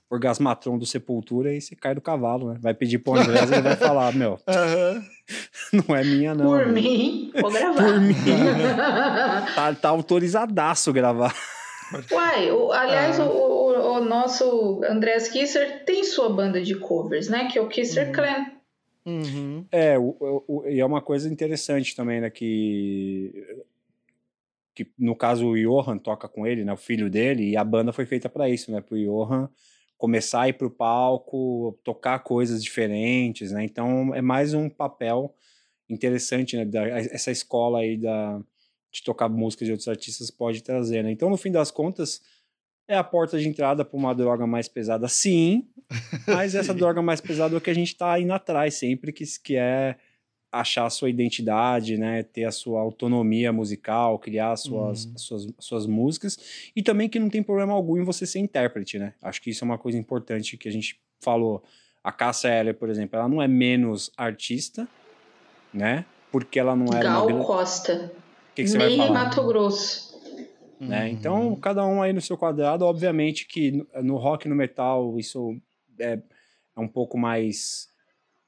[0.09, 2.59] Orgasmatron do Sepultura e você cai do cavalo, né?
[2.61, 5.83] Vai pedir pro André e ele vai falar, meu, uhum.
[5.89, 6.47] não é minha não.
[6.47, 6.73] Por né?
[6.73, 7.83] mim, vou gravar.
[7.83, 8.15] Por mim.
[9.57, 11.35] tá, tá autorizadaço gravar.
[12.13, 13.25] Uai, o, aliás, ah.
[13.25, 17.49] o, o, nosso Andreas Kisser tem sua banda de covers, né?
[17.51, 18.13] Que é o Kisser uhum.
[18.13, 18.54] Clan.
[19.07, 19.67] Uhum.
[19.71, 22.31] É, o, o, e é uma coisa interessante também, né?
[22.31, 23.33] Que,
[24.75, 26.73] que no caso o Johan toca com ele, né?
[26.73, 28.81] O filho dele, e a banda foi feita para isso, né?
[28.81, 29.49] Pro Johan
[29.97, 33.65] começar a ir pro palco, tocar coisas diferentes, né?
[33.65, 35.35] Então é mais um papel
[35.89, 36.65] interessante, né?
[36.65, 38.41] Da, essa escola aí da,
[38.93, 41.11] de tocar músicas de outros artistas pode trazer, né?
[41.11, 42.23] Então, no fim das contas,
[42.87, 45.67] é a porta de entrada para uma droga mais pesada, sim,
[46.27, 49.25] mas essa droga mais pesada é o que a gente está indo atrás sempre, que,
[49.43, 49.97] que é
[50.55, 55.19] achar a sua identidade, né, ter a sua autonomia musical, criar suas, uhum.
[55.19, 56.39] suas, suas músicas,
[56.77, 59.15] e também que não tem problema algum em você ser intérprete, né?
[59.21, 61.63] Acho que isso é uma coisa importante que a gente falou.
[62.05, 64.87] A Cássia Eller, por exemplo, ela não é menos artista,
[65.73, 66.05] né?
[66.31, 67.45] Porque ela não era Gal uma...
[67.45, 68.13] Costa.
[68.55, 69.13] Que, que você vai falar?
[69.13, 70.04] Mato Grosso.
[70.81, 71.05] Né?
[71.05, 71.09] Uhum.
[71.09, 75.57] Então, cada um aí no seu quadrado, obviamente que no rock e no metal isso
[75.99, 76.19] é,
[76.77, 77.89] é um pouco mais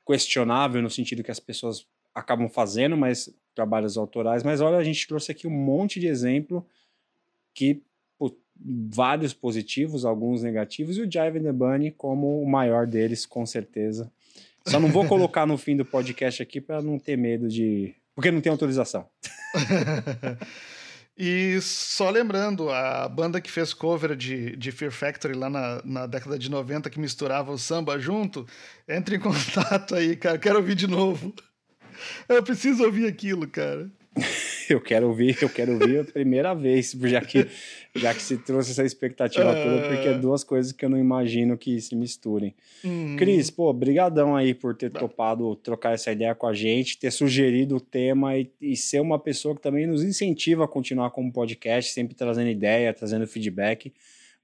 [0.06, 5.06] questionável no sentido que as pessoas acabam fazendo mais trabalhos autorais, mas olha, a gente
[5.06, 6.64] trouxe aqui um monte de exemplo
[7.54, 7.82] que
[8.18, 13.24] pô, vários positivos, alguns negativos, e o Jive and the Bunny como o maior deles,
[13.24, 14.10] com certeza.
[14.66, 17.94] Só não vou colocar no fim do podcast aqui para não ter medo de.
[18.14, 19.06] Porque não tem autorização.
[21.18, 26.06] E só lembrando, a banda que fez cover de, de Fear Factory lá na, na
[26.06, 28.46] década de 90, que misturava o samba junto,
[28.86, 30.38] entre em contato aí, cara.
[30.38, 31.32] Quero ouvir de novo.
[32.28, 33.90] Eu preciso ouvir aquilo, cara.
[34.70, 37.46] eu quero ouvir, eu quero ouvir a primeira vez, já que,
[37.94, 41.56] já que se trouxe essa expectativa toda, porque é duas coisas que eu não imagino
[41.56, 42.54] que se misturem.
[42.84, 43.16] Hum.
[43.16, 47.76] Cris, pô, brigadão aí por ter topado trocar essa ideia com a gente, ter sugerido
[47.76, 51.92] o tema e, e ser uma pessoa que também nos incentiva a continuar como podcast,
[51.92, 53.92] sempre trazendo ideia, trazendo feedback.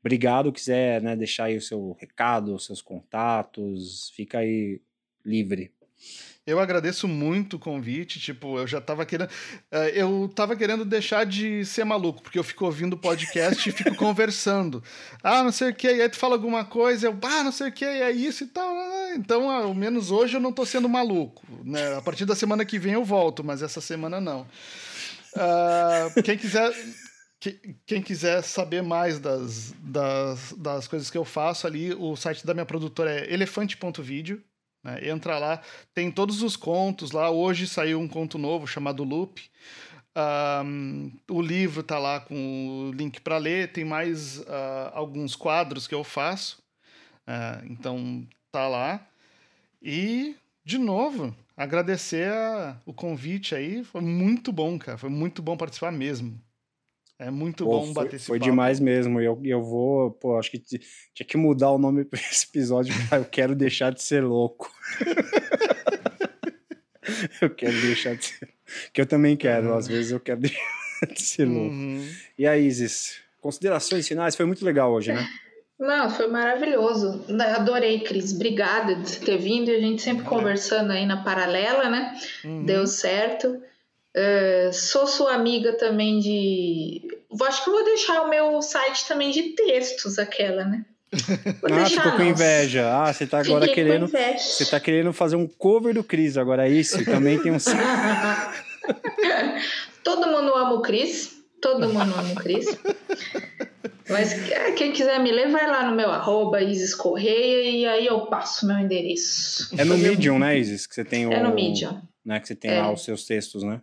[0.01, 4.81] Obrigado, quiser né, deixar aí o seu recado, os seus contatos, fica aí
[5.25, 5.71] livre.
[6.45, 9.29] Eu agradeço muito o convite, tipo, eu já tava querendo.
[9.31, 13.95] Uh, eu tava querendo deixar de ser maluco, porque eu fico ouvindo podcast e fico
[13.97, 14.83] conversando.
[15.23, 17.69] Ah, não sei o que, e aí tu fala alguma coisa, eu, ah, não sei
[17.69, 18.75] o que, é isso e tal.
[19.15, 21.47] Então, ao menos hoje eu não tô sendo maluco.
[21.65, 21.97] Né?
[21.97, 24.41] A partir da semana que vem eu volto, mas essa semana não.
[25.37, 26.73] Uh, quem quiser.
[27.85, 32.55] Quem quiser saber mais das, das, das coisas que eu faço ali, o site da
[32.55, 34.41] minha produtora é elefante.video
[34.83, 35.09] né?
[35.09, 35.61] Entra lá,
[35.95, 37.31] tem todos os contos lá.
[37.31, 39.43] Hoje saiu um conto novo chamado Loop.
[40.15, 43.73] Um, o livro tá lá com o link para ler.
[43.73, 46.63] Tem mais uh, alguns quadros que eu faço.
[47.27, 49.07] Uh, então, tá lá.
[49.81, 53.85] E, de novo, agradecer a, o convite aí.
[53.85, 54.99] Foi muito bom, cara.
[54.99, 56.39] Foi muito bom participar mesmo.
[57.19, 58.51] É muito pô, bom bater foi, esse Foi papo.
[58.51, 59.21] demais mesmo.
[59.21, 62.93] Eu, eu vou, pô, acho que tinha que mudar o nome para esse episódio.
[63.13, 64.73] eu quero deixar de ser louco.
[67.41, 68.49] eu quero deixar de ser.
[68.93, 69.77] Que eu também quero, uhum.
[69.77, 71.75] às vezes eu quero deixar de ser louco.
[71.75, 72.09] Uhum.
[72.39, 74.35] E a Isis, considerações finais?
[74.35, 75.27] Foi muito legal hoje, né?
[75.79, 77.25] Não, foi maravilhoso.
[77.57, 78.33] Adorei, Cris.
[78.33, 82.17] Obrigada de ter vindo e a gente sempre conversando aí na paralela, né?
[82.45, 82.65] Uhum.
[82.65, 83.61] Deu certo.
[84.15, 87.01] Uh, sou sua amiga também de.
[87.43, 90.85] Acho que vou deixar o meu site também de textos, aquela, né?
[91.61, 92.91] Vou ah, ficou com inveja.
[92.93, 94.09] Ah, você tá agora Fiquei querendo.
[94.09, 97.03] Você tá querendo fazer um cover do Cris, agora é isso.
[97.05, 97.59] Também tem um.
[100.05, 101.41] Todo mundo ama o Cris.
[101.61, 102.67] Todo mundo ama o Cris.
[104.09, 108.07] Mas ah, quem quiser me ler, vai lá no meu arroba Isis Correia e aí
[108.07, 109.75] eu passo meu endereço.
[109.79, 110.87] É no Medium, né, Isis?
[110.87, 111.33] Que você tem o...
[111.33, 112.01] É no Medium.
[112.25, 112.83] Né, que você tem é.
[112.83, 113.81] lá os seus textos, né?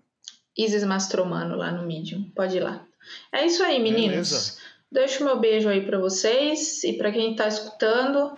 [0.64, 2.24] Isis Mastromano lá no Medium.
[2.36, 2.84] Pode ir lá.
[3.32, 4.10] É isso aí, meninos.
[4.10, 4.58] Beleza.
[4.92, 8.38] Deixo meu beijo aí para vocês e para quem tá escutando.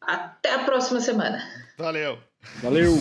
[0.00, 1.42] Até a próxima semana.
[1.76, 2.18] Valeu.
[2.62, 2.94] Valeu.